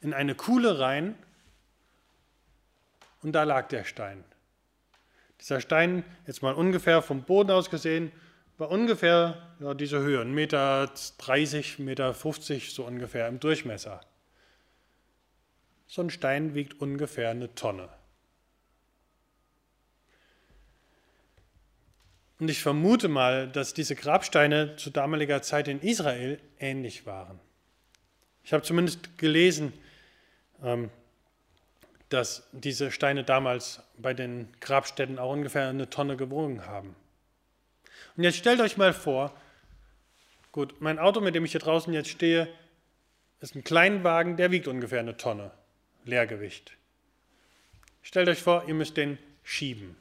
In 0.00 0.12
eine 0.12 0.34
Kuhle 0.34 0.78
rein 0.78 1.16
und 3.22 3.32
da 3.32 3.44
lag 3.44 3.68
der 3.68 3.84
Stein. 3.84 4.24
Dieser 5.40 5.60
Stein, 5.60 6.04
jetzt 6.26 6.42
mal 6.42 6.54
ungefähr 6.54 7.02
vom 7.02 7.22
Boden 7.22 7.50
aus 7.50 7.70
gesehen, 7.70 8.12
war 8.58 8.70
ungefähr 8.70 9.54
ja, 9.60 9.74
diese 9.74 10.00
Höhe, 10.00 10.20
1,30 10.22 10.26
Meter, 10.32 10.84
1,50 10.84 11.82
Meter 11.82 12.14
so 12.60 12.84
ungefähr 12.84 13.28
im 13.28 13.40
Durchmesser. 13.40 14.00
So 15.86 16.02
ein 16.02 16.10
Stein 16.10 16.54
wiegt 16.54 16.80
ungefähr 16.80 17.30
eine 17.30 17.54
Tonne. 17.54 17.88
Und 22.38 22.50
ich 22.50 22.60
vermute 22.60 23.08
mal, 23.08 23.48
dass 23.48 23.72
diese 23.72 23.94
Grabsteine 23.94 24.74
zu 24.76 24.90
damaliger 24.90 25.42
Zeit 25.42 25.68
in 25.68 25.80
Israel 25.80 26.40
ähnlich 26.58 27.06
waren. 27.06 27.38
Ich 28.42 28.52
habe 28.52 28.64
zumindest 28.64 29.16
gelesen, 29.16 29.72
ähm, 30.62 30.90
dass 32.08 32.48
diese 32.52 32.90
Steine 32.90 33.22
damals 33.22 33.80
bei 33.96 34.12
den 34.12 34.48
Grabstätten 34.60 35.18
auch 35.18 35.32
ungefähr 35.32 35.68
eine 35.68 35.88
Tonne 35.88 36.16
gewogen 36.16 36.66
haben. 36.66 36.96
Und 38.16 38.24
jetzt 38.24 38.38
stellt 38.38 38.60
euch 38.60 38.76
mal 38.76 38.92
vor, 38.92 39.34
gut, 40.52 40.80
mein 40.80 40.98
Auto, 40.98 41.20
mit 41.20 41.34
dem 41.34 41.44
ich 41.44 41.52
hier 41.52 41.60
draußen 41.60 41.92
jetzt 41.92 42.10
stehe, 42.10 42.48
ist 43.40 43.54
ein 43.54 43.64
Kleinwagen, 43.64 44.36
der 44.36 44.50
wiegt 44.50 44.68
ungefähr 44.68 45.00
eine 45.00 45.16
Tonne 45.16 45.50
Leergewicht. 46.04 46.72
Stellt 48.02 48.28
euch 48.28 48.42
vor, 48.42 48.64
ihr 48.66 48.74
müsst 48.74 48.96
den 48.96 49.18
schieben, 49.42 49.96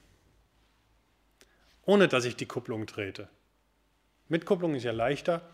ohne 1.85 2.07
dass 2.07 2.25
ich 2.25 2.35
die 2.35 2.45
Kupplung 2.45 2.87
trete. 2.87 3.29
Mit 4.27 4.45
Kupplung 4.45 4.75
ist 4.75 4.83
ja 4.83 4.91
leichter, 4.91 5.49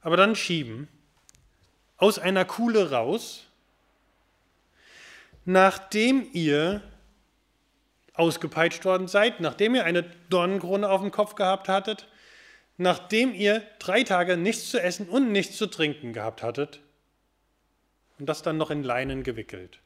aber 0.00 0.16
dann 0.16 0.36
schieben, 0.36 0.88
aus 1.96 2.18
einer 2.18 2.44
Kuhle 2.44 2.90
raus, 2.90 3.46
nachdem 5.44 6.28
ihr 6.32 6.82
ausgepeitscht 8.14 8.84
worden 8.84 9.08
seid, 9.08 9.40
nachdem 9.40 9.74
ihr 9.74 9.84
eine 9.84 10.02
Dornenkrone 10.28 10.88
auf 10.88 11.00
dem 11.00 11.10
Kopf 11.10 11.34
gehabt 11.34 11.68
hattet, 11.68 12.08
nachdem 12.76 13.34
ihr 13.34 13.62
drei 13.78 14.02
Tage 14.02 14.36
nichts 14.36 14.70
zu 14.70 14.80
essen 14.80 15.08
und 15.08 15.32
nichts 15.32 15.56
zu 15.56 15.66
trinken 15.66 16.12
gehabt 16.12 16.42
hattet 16.42 16.80
und 18.18 18.26
das 18.26 18.42
dann 18.42 18.56
noch 18.56 18.70
in 18.70 18.82
Leinen 18.82 19.22
gewickelt. 19.22 19.80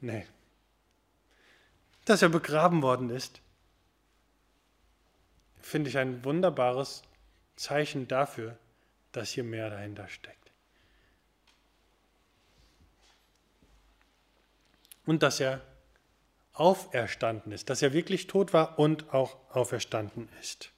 Nee. 0.00 0.26
Dass 2.04 2.22
er 2.22 2.28
begraben 2.28 2.82
worden 2.82 3.08
ist, 3.10 3.40
finde 5.62 5.88
ich 5.88 5.96
ein 5.96 6.24
wunderbares 6.24 7.02
Zeichen 7.56 8.06
dafür, 8.08 8.58
dass 9.12 9.30
hier 9.30 9.44
mehr 9.44 9.70
dahinter 9.70 10.08
steckt. 10.08 10.50
Und 15.06 15.22
dass 15.22 15.40
er 15.40 15.62
auferstanden 16.54 17.52
ist, 17.52 17.68
dass 17.68 17.82
er 17.82 17.92
wirklich 17.92 18.26
tot 18.26 18.52
war 18.52 18.78
und 18.78 19.12
auch 19.12 19.36
auferstanden 19.50 20.28
ist. 20.40 20.70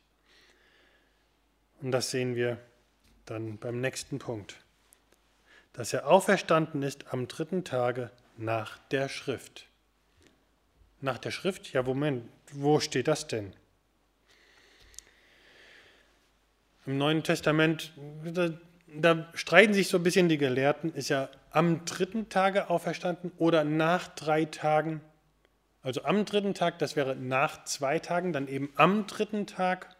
Und 1.80 1.92
das 1.92 2.10
sehen 2.10 2.34
wir 2.34 2.58
dann 3.26 3.58
beim 3.58 3.80
nächsten 3.80 4.18
Punkt. 4.18 4.56
Dass 5.74 5.92
er 5.92 6.08
auferstanden 6.08 6.82
ist 6.82 7.12
am 7.12 7.28
dritten 7.28 7.62
Tage 7.62 8.10
nach 8.38 8.78
der 8.90 9.08
Schrift. 9.08 9.68
Nach 11.02 11.18
der 11.18 11.30
Schrift? 11.30 11.72
Ja, 11.74 11.82
Moment, 11.82 12.28
wo 12.52 12.80
steht 12.80 13.08
das 13.08 13.26
denn? 13.26 13.52
Im 16.86 16.96
Neuen 16.96 17.22
Testament, 17.22 17.92
da, 18.24 18.50
da 18.86 19.28
streiten 19.34 19.74
sich 19.74 19.88
so 19.88 19.98
ein 19.98 20.02
bisschen 20.02 20.28
die 20.28 20.38
Gelehrten, 20.38 20.94
ist 20.94 21.10
ja 21.10 21.28
am 21.50 21.84
dritten 21.84 22.28
Tage 22.28 22.70
auferstanden 22.70 23.32
oder 23.36 23.64
nach 23.64 24.08
drei 24.08 24.44
Tagen 24.44 25.00
also 25.86 26.02
am 26.02 26.24
dritten 26.24 26.52
Tag, 26.52 26.80
das 26.80 26.96
wäre 26.96 27.14
nach 27.14 27.64
zwei 27.64 28.00
Tagen, 28.00 28.32
dann 28.32 28.48
eben 28.48 28.72
am 28.74 29.06
dritten 29.06 29.46
Tag. 29.46 29.94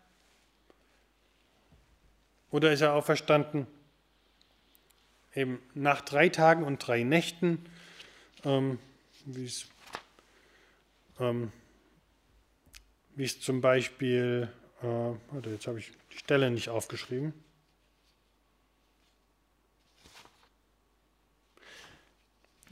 Oder 2.51 2.73
ist 2.73 2.81
er 2.81 2.95
auferstanden 2.95 3.69
eben 5.33 5.63
nach 5.75 6.01
drei 6.01 6.29
Tagen 6.29 6.65
und 6.65 6.85
drei 6.85 7.05
Nächten, 7.05 7.65
ähm, 8.45 8.81
wie 9.27 9.45
es 9.45 9.69
ähm, 11.21 11.53
es 13.17 13.41
zum 13.41 13.61
Beispiel, 13.61 14.51
äh, 14.83 14.87
warte, 14.87 15.51
jetzt 15.51 15.69
habe 15.69 15.79
ich 15.79 15.93
die 16.13 16.19
Stelle 16.19 16.51
nicht 16.51 16.69
aufgeschrieben. 16.69 17.33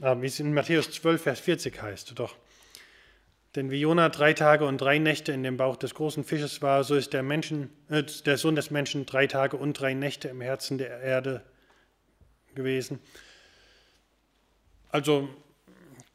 Ah, 0.01 0.19
wie 0.19 0.25
es 0.25 0.41
in 0.41 0.53
Matthäus 0.53 0.91
12, 0.91 1.21
Vers 1.21 1.39
40 1.39 1.81
heißt, 1.81 2.19
doch. 2.19 2.35
Denn 3.55 3.71
wie 3.71 3.79
Jona 3.79 4.09
drei 4.09 4.33
Tage 4.33 4.65
und 4.65 4.79
drei 4.79 4.99
Nächte 4.99 5.31
in 5.31 5.41
dem 5.41 5.55
Bauch 5.55 5.77
des 5.77 5.95
großen 5.95 6.25
Fisches 6.25 6.61
war, 6.61 6.83
so 6.83 6.95
ist 6.95 7.13
der, 7.13 7.23
Menschen, 7.23 7.69
äh, 7.89 8.03
der 8.03 8.37
Sohn 8.37 8.55
des 8.55 8.69
Menschen 8.69 9.05
drei 9.05 9.27
Tage 9.27 9.55
und 9.55 9.79
drei 9.79 9.93
Nächte 9.93 10.27
im 10.27 10.41
Herzen 10.41 10.77
der 10.77 10.99
Erde 10.99 11.41
gewesen. 12.53 12.99
Also 14.89 15.29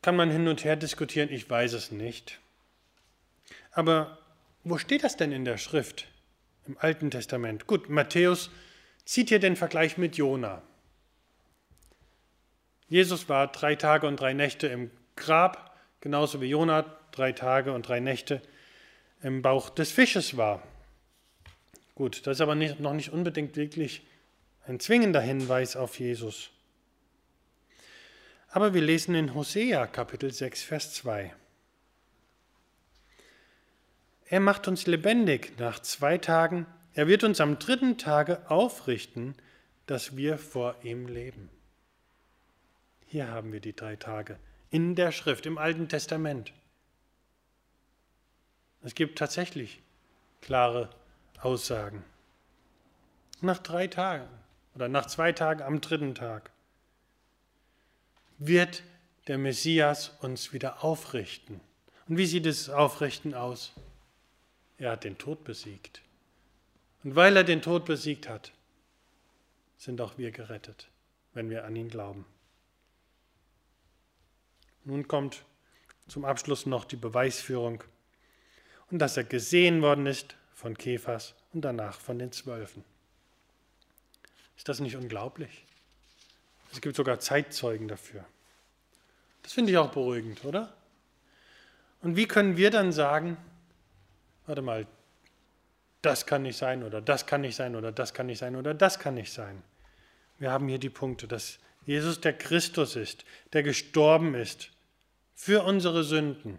kann 0.03 0.17
man 0.17 0.31
hin 0.31 0.49
und 0.49 0.65
her 0.65 0.77
diskutieren, 0.77 1.31
ich 1.31 1.49
weiß 1.49 1.73
es 1.73 1.91
nicht. 1.91 2.41
Aber 3.73 4.19
wo 4.63 4.77
steht 4.77 5.05
das 5.05 5.17
denn 5.17 5.33
in 5.33 5.45
der 5.45 5.57
Schrift 5.57 6.09
im 6.67 6.77
Alten 6.79 7.11
Testament? 7.11 7.67
Gut, 7.67 7.89
Matthäus 7.89 8.51
zieht 9.07 9.31
hier 9.31 9.39
den 9.39 9.57
Vergleich 9.57 9.97
mit 9.97 10.17
Jona. 10.17 10.63
Jesus 12.89 13.29
war 13.29 13.47
drei 13.47 13.77
Tage 13.77 14.07
und 14.07 14.19
drei 14.19 14.35
Nächte 14.35 14.67
im 14.67 14.91
Grab, 15.17 15.77
genauso 16.01 16.41
wie 16.41 16.47
Jona 16.47 17.00
drei 17.13 17.33
Tage 17.33 17.73
und 17.73 17.89
drei 17.89 18.01
Nächte 18.01 18.43
im 19.23 19.43
Bauch 19.43 19.71
des 19.71 19.93
Fisches 19.93 20.37
war. 20.37 20.63
Gut, 21.95 22.27
das 22.27 22.39
ist 22.39 22.41
aber 22.41 22.55
nicht, 22.55 22.81
noch 22.81 22.95
nicht 22.95 23.13
unbedingt 23.13 23.57
wirklich 23.57 24.03
ein 24.67 24.81
zwingender 24.81 25.21
Hinweis 25.21 25.77
auf 25.77 25.99
Jesus. 25.99 26.51
Aber 28.49 28.75
wir 28.75 28.83
lesen 28.83 29.15
in 29.15 29.35
Hosea 29.35 29.87
Kapitel 29.87 30.33
6, 30.33 30.63
Vers 30.63 30.95
2. 30.95 31.35
Er 34.27 34.41
macht 34.41 34.69
uns 34.69 34.87
lebendig 34.87 35.59
nach 35.59 35.81
zwei 35.81 36.19
Tagen. 36.19 36.67
Er 36.95 37.07
wird 37.07 37.25
uns 37.25 37.41
am 37.41 37.59
dritten 37.59 37.99
Tage 37.99 38.49
aufrichten, 38.51 39.35
dass 39.87 40.17
wir 40.17 40.39
vor 40.39 40.77
ihm 40.83 41.07
leben. 41.07 41.51
Hier 43.07 43.29
haben 43.29 43.53
wir 43.53 43.61
die 43.61 43.75
drei 43.75 43.97
Tage 43.97 44.39
in 44.71 44.95
der 44.95 45.11
Schrift, 45.11 45.47
im 45.47 45.59
Alten 45.59 45.89
Testament. 45.89 46.53
Es 48.83 48.95
gibt 48.95 49.19
tatsächlich 49.19 49.83
klare 50.41 50.91
Aussagen. 51.41 52.05
Nach 53.41 53.59
drei 53.59 53.87
Tagen 53.87 54.29
oder 54.75 54.89
nach 54.89 55.07
zwei 55.07 55.33
Tagen 55.33 55.63
am 55.63 55.81
dritten 55.81 56.15
Tag 56.15 56.51
wird 58.39 58.83
der 59.27 59.39
Messias 59.39 60.11
uns 60.21 60.53
wieder 60.53 60.83
aufrichten. 60.83 61.61
Und 62.09 62.17
wie 62.17 62.27
sieht 62.27 62.47
es 62.47 62.71
Aufrichten 62.71 63.35
aus? 63.35 63.73
Er 64.79 64.93
hat 64.93 65.05
den 65.05 65.19
Tod 65.19 65.45
besiegt. 65.45 66.01
Und 67.05 67.17
weil 67.17 67.37
er 67.37 67.45
den 67.45 67.63
Tod 67.63 67.85
besiegt 67.85 68.29
hat, 68.29 68.53
sind 69.77 70.01
auch 70.01 70.19
wir 70.19 70.31
gerettet, 70.31 70.89
wenn 71.33 71.49
wir 71.51 71.65
an 71.65 71.77
ihn 71.77 71.89
glauben. 71.89 72.27
Nun 74.85 75.07
kommt 75.07 75.45
zum 76.09 76.25
Abschluss 76.25 76.67
noch 76.67 76.85
die 76.85 76.97
Beweisführung 76.97 77.85
und 78.91 78.99
dass 78.99 79.17
er 79.17 79.25
gesehen 79.25 79.83
worden 79.83 80.07
ist 80.07 80.35
von 80.55 80.77
Kephas 80.77 81.35
und 81.53 81.63
danach 81.63 82.01
von 82.01 82.19
den 82.19 82.33
Zwölfen. 82.33 82.85
Ist 84.57 84.69
das 84.69 84.81
nicht 84.81 84.97
unglaublich? 84.97 85.65
Es 86.73 86.81
gibt 86.81 86.97
sogar 86.97 87.19
Zeitzeugen 87.19 87.89
dafür. 87.89 88.25
Das 89.43 89.53
finde 89.53 89.73
ich 89.73 89.79
auch 89.79 89.91
beruhigend, 89.91 90.45
oder? 90.45 90.73
Und 92.03 92.17
wie 92.17 92.27
können 92.27 92.57
wir 92.57 92.71
dann 92.71 92.93
sagen, 92.93 93.37
warte 94.47 94.63
mal, 94.63 94.87
das 96.03 96.27
kann 96.27 96.43
nicht 96.43 96.57
sein 96.57 96.83
oder 96.83 97.01
das 97.01 97.27
kann 97.27 97.43
nicht 97.43 97.57
sein 97.57 97.77
oder 97.77 97.93
das 97.93 98.15
kann 98.15 98.27
nicht 98.27 98.39
sein 98.39 98.57
oder 98.57 98.75
das 98.75 98.99
kann 98.99 99.15
nicht 99.15 99.33
sein. 99.33 99.63
Wir 100.39 100.51
haben 100.51 100.69
hier 100.69 100.79
die 100.79 100.91
Punkte, 100.91 101.29
dass 101.29 101.59
Jesus 101.85 102.21
der 102.21 102.33
Christus 102.33 102.97
ist, 102.97 103.25
der 103.53 103.63
gestorben 103.63 104.35
ist 104.35 104.71
für 105.35 105.63
unsere 105.65 106.05
Sünden, 106.05 106.59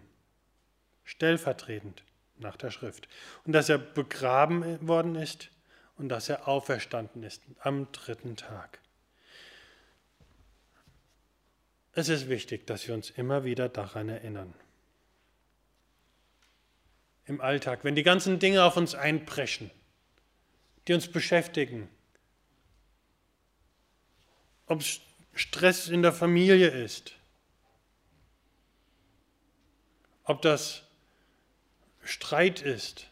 stellvertretend 1.04 2.02
nach 2.42 2.56
der 2.56 2.70
Schrift. 2.70 3.08
Und 3.44 3.52
dass 3.52 3.68
er 3.68 3.78
begraben 3.78 4.86
worden 4.86 5.16
ist 5.16 5.50
und 5.96 6.08
dass 6.08 6.28
er 6.28 6.48
auferstanden 6.48 7.22
ist 7.22 7.42
am 7.60 7.90
dritten 7.92 8.36
Tag. 8.36 8.80
Es 11.94 12.08
ist 12.08 12.28
wichtig, 12.28 12.66
dass 12.66 12.86
wir 12.88 12.94
uns 12.94 13.10
immer 13.10 13.44
wieder 13.44 13.68
daran 13.68 14.08
erinnern. 14.08 14.54
Im 17.26 17.40
Alltag, 17.40 17.84
wenn 17.84 17.94
die 17.94 18.02
ganzen 18.02 18.38
Dinge 18.38 18.64
auf 18.64 18.76
uns 18.76 18.94
einpreschen, 18.94 19.70
die 20.88 20.94
uns 20.94 21.08
beschäftigen, 21.08 21.88
ob 24.66 24.80
es 24.80 25.00
Stress 25.34 25.88
in 25.88 26.02
der 26.02 26.12
Familie 26.12 26.68
ist, 26.68 27.14
ob 30.24 30.42
das 30.42 30.82
Streit 32.02 32.60
ist, 32.60 33.08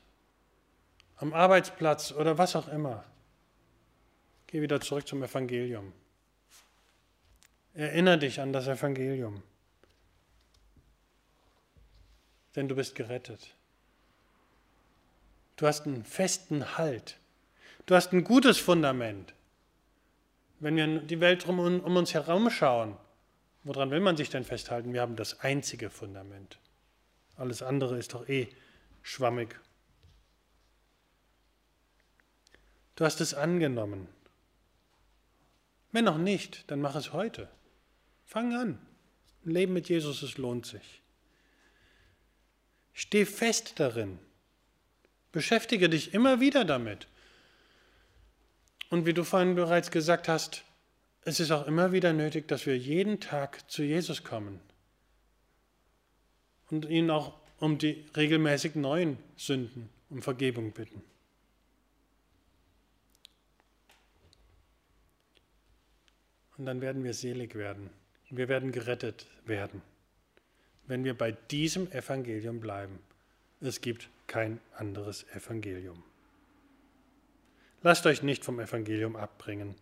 am 1.16 1.32
Arbeitsplatz 1.32 2.12
oder 2.12 2.38
was 2.38 2.56
auch 2.56 2.68
immer. 2.68 3.04
Geh 4.46 4.62
wieder 4.62 4.80
zurück 4.80 5.06
zum 5.06 5.22
Evangelium. 5.22 5.92
Erinnere 7.74 8.18
dich 8.18 8.40
an 8.40 8.52
das 8.52 8.66
Evangelium. 8.66 9.42
Denn 12.56 12.68
du 12.68 12.74
bist 12.74 12.94
gerettet. 12.96 13.54
Du 15.56 15.66
hast 15.66 15.86
einen 15.86 16.04
festen 16.04 16.78
Halt. 16.78 17.18
Du 17.86 17.94
hast 17.94 18.12
ein 18.12 18.24
gutes 18.24 18.58
Fundament. 18.58 19.34
Wenn 20.58 20.76
wir 20.76 21.00
die 21.00 21.20
Welt 21.20 21.46
um, 21.46 21.58
um 21.58 21.96
uns 21.96 22.12
herum 22.12 22.50
schauen, 22.50 22.96
woran 23.62 23.90
will 23.90 24.00
man 24.00 24.16
sich 24.16 24.30
denn 24.30 24.44
festhalten? 24.44 24.92
Wir 24.92 25.00
haben 25.00 25.16
das 25.16 25.40
einzige 25.40 25.90
Fundament. 25.90 26.58
Alles 27.36 27.62
andere 27.62 27.98
ist 27.98 28.14
doch 28.14 28.28
eh 28.28 28.48
schwammig. 29.02 29.58
Du 32.96 33.04
hast 33.04 33.20
es 33.20 33.34
angenommen. 33.34 34.08
Wenn 35.92 36.04
noch 36.04 36.18
nicht, 36.18 36.70
dann 36.70 36.80
mach 36.80 36.94
es 36.94 37.12
heute. 37.12 37.48
Fang 38.26 38.54
an. 38.54 38.78
Ein 39.44 39.50
Leben 39.50 39.72
mit 39.72 39.88
Jesus, 39.88 40.22
es 40.22 40.36
lohnt 40.36 40.66
sich. 40.66 41.02
Steh 42.92 43.24
fest 43.24 43.80
darin. 43.80 44.18
Beschäftige 45.32 45.88
dich 45.88 46.12
immer 46.12 46.40
wieder 46.40 46.64
damit. 46.64 47.08
Und 48.90 49.06
wie 49.06 49.14
du 49.14 49.24
vorhin 49.24 49.54
bereits 49.54 49.90
gesagt 49.90 50.28
hast, 50.28 50.64
es 51.22 51.40
ist 51.40 51.50
auch 51.50 51.66
immer 51.66 51.92
wieder 51.92 52.12
nötig, 52.12 52.48
dass 52.48 52.66
wir 52.66 52.76
jeden 52.76 53.20
Tag 53.20 53.70
zu 53.70 53.82
Jesus 53.82 54.24
kommen 54.24 54.60
und 56.70 56.84
ihn 56.86 57.10
auch 57.10 57.39
um 57.60 57.78
die 57.78 58.04
regelmäßig 58.16 58.74
neuen 58.74 59.18
Sünden 59.36 59.88
um 60.08 60.22
Vergebung 60.22 60.72
bitten. 60.72 61.02
Und 66.56 66.66
dann 66.66 66.80
werden 66.80 67.04
wir 67.04 67.14
selig 67.14 67.54
werden. 67.54 67.90
Wir 68.28 68.48
werden 68.48 68.72
gerettet 68.72 69.26
werden, 69.46 69.82
wenn 70.86 71.04
wir 71.04 71.16
bei 71.16 71.32
diesem 71.32 71.90
Evangelium 71.90 72.60
bleiben. 72.60 72.98
Es 73.60 73.80
gibt 73.80 74.08
kein 74.26 74.60
anderes 74.76 75.24
Evangelium. 75.34 76.02
Lasst 77.82 78.06
euch 78.06 78.22
nicht 78.22 78.44
vom 78.44 78.60
Evangelium 78.60 79.16
abbringen. 79.16 79.74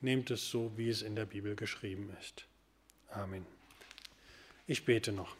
Nehmt 0.00 0.30
es 0.30 0.48
so, 0.48 0.72
wie 0.76 0.88
es 0.88 1.02
in 1.02 1.16
der 1.16 1.26
Bibel 1.26 1.56
geschrieben 1.56 2.16
ist. 2.18 2.46
Amen. 3.10 3.59
Ich 4.70 4.84
bete 4.84 5.10
noch. 5.10 5.34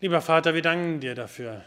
Lieber 0.00 0.20
Vater, 0.20 0.54
wir 0.54 0.62
danken 0.62 0.98
dir 0.98 1.14
dafür, 1.14 1.64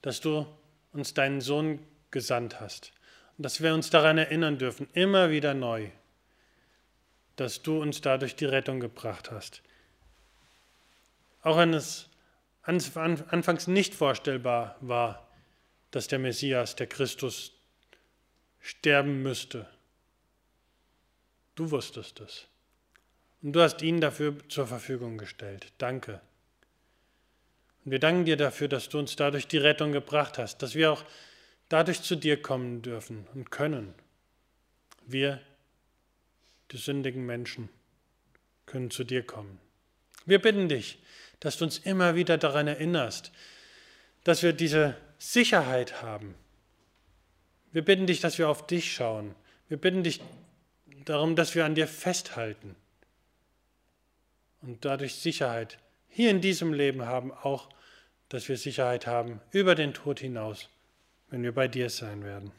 dass 0.00 0.20
du 0.20 0.46
uns 0.92 1.14
deinen 1.14 1.40
Sohn 1.40 1.84
gesandt 2.12 2.60
hast 2.60 2.92
und 3.36 3.42
dass 3.42 3.60
wir 3.60 3.74
uns 3.74 3.90
daran 3.90 4.18
erinnern 4.18 4.56
dürfen, 4.56 4.88
immer 4.92 5.30
wieder 5.30 5.52
neu, 5.52 5.88
dass 7.34 7.60
du 7.60 7.82
uns 7.82 8.00
dadurch 8.00 8.36
die 8.36 8.44
Rettung 8.44 8.78
gebracht 8.78 9.32
hast. 9.32 9.60
Auch 11.42 11.58
wenn 11.58 11.74
es 11.74 12.08
anfangs 12.62 13.66
nicht 13.66 13.94
vorstellbar 13.96 14.76
war, 14.80 15.28
dass 15.90 16.06
der 16.06 16.20
Messias, 16.20 16.76
der 16.76 16.86
Christus, 16.86 17.52
sterben 18.60 19.24
müsste 19.24 19.66
Du 21.54 21.70
wusstest 21.70 22.20
es. 22.20 22.46
Und 23.42 23.52
du 23.52 23.60
hast 23.60 23.82
ihn 23.82 24.00
dafür 24.00 24.36
zur 24.48 24.66
Verfügung 24.66 25.18
gestellt. 25.18 25.72
Danke. 25.78 26.20
Und 27.84 27.92
wir 27.92 27.98
danken 27.98 28.24
dir 28.24 28.36
dafür, 28.36 28.68
dass 28.68 28.88
du 28.88 28.98
uns 28.98 29.16
dadurch 29.16 29.46
die 29.46 29.58
Rettung 29.58 29.92
gebracht 29.92 30.38
hast, 30.38 30.58
dass 30.58 30.74
wir 30.74 30.92
auch 30.92 31.04
dadurch 31.68 32.02
zu 32.02 32.16
dir 32.16 32.40
kommen 32.40 32.82
dürfen 32.82 33.26
und 33.34 33.50
können. 33.50 33.94
Wir, 35.06 35.40
die 36.72 36.76
sündigen 36.76 37.24
Menschen, 37.24 37.68
können 38.66 38.90
zu 38.90 39.04
dir 39.04 39.24
kommen. 39.24 39.58
Wir 40.26 40.40
bitten 40.40 40.68
dich, 40.68 40.98
dass 41.40 41.56
du 41.56 41.64
uns 41.64 41.78
immer 41.78 42.14
wieder 42.14 42.36
daran 42.38 42.68
erinnerst, 42.68 43.32
dass 44.24 44.42
wir 44.42 44.52
diese 44.52 44.96
Sicherheit 45.18 46.02
haben. 46.02 46.34
Wir 47.72 47.84
bitten 47.84 48.06
dich, 48.06 48.20
dass 48.20 48.38
wir 48.38 48.48
auf 48.48 48.66
dich 48.66 48.92
schauen. 48.92 49.34
Wir 49.68 49.76
bitten 49.78 50.02
dich, 50.02 50.20
darum, 51.04 51.36
dass 51.36 51.54
wir 51.54 51.64
an 51.64 51.74
dir 51.74 51.86
festhalten 51.86 52.76
und 54.62 54.84
dadurch 54.84 55.16
Sicherheit 55.16 55.78
hier 56.08 56.30
in 56.30 56.40
diesem 56.40 56.72
Leben 56.72 57.06
haben, 57.06 57.32
auch 57.32 57.68
dass 58.28 58.48
wir 58.48 58.56
Sicherheit 58.56 59.06
haben 59.06 59.40
über 59.50 59.74
den 59.74 59.94
Tod 59.94 60.20
hinaus, 60.20 60.68
wenn 61.28 61.42
wir 61.42 61.52
bei 61.52 61.68
dir 61.68 61.90
sein 61.90 62.24
werden. 62.24 62.52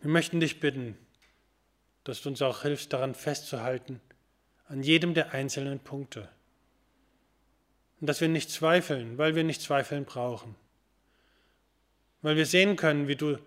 Wir 0.00 0.10
möchten 0.10 0.40
dich 0.40 0.60
bitten, 0.60 0.96
dass 2.04 2.22
du 2.22 2.28
uns 2.28 2.42
auch 2.42 2.62
hilfst, 2.62 2.92
daran 2.92 3.14
festzuhalten, 3.14 4.00
an 4.68 4.82
jedem 4.82 5.14
der 5.14 5.32
einzelnen 5.32 5.80
Punkte. 5.80 6.28
Und 8.00 8.08
dass 8.08 8.20
wir 8.20 8.28
nicht 8.28 8.50
zweifeln, 8.50 9.18
weil 9.18 9.34
wir 9.34 9.42
nicht 9.42 9.62
zweifeln 9.62 10.04
brauchen. 10.04 10.54
Weil 12.22 12.36
wir 12.36 12.46
sehen 12.46 12.76
können, 12.76 13.08
wie 13.08 13.16
du 13.16 13.38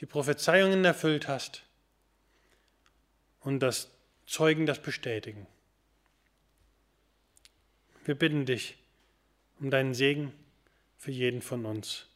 die 0.00 0.06
Prophezeiungen 0.06 0.84
erfüllt 0.84 1.28
hast 1.28 1.64
und 3.40 3.60
dass 3.60 3.90
Zeugen 4.26 4.66
das 4.66 4.80
bestätigen. 4.80 5.46
Wir 8.04 8.14
bitten 8.14 8.46
dich 8.46 8.76
um 9.58 9.70
deinen 9.70 9.94
Segen 9.94 10.32
für 10.96 11.10
jeden 11.10 11.42
von 11.42 11.64
uns, 11.64 12.06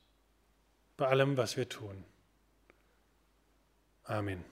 bei 0.97 1.07
allem, 1.07 1.37
was 1.37 1.57
wir 1.57 1.68
tun. 1.68 2.05
Amen. 4.05 4.52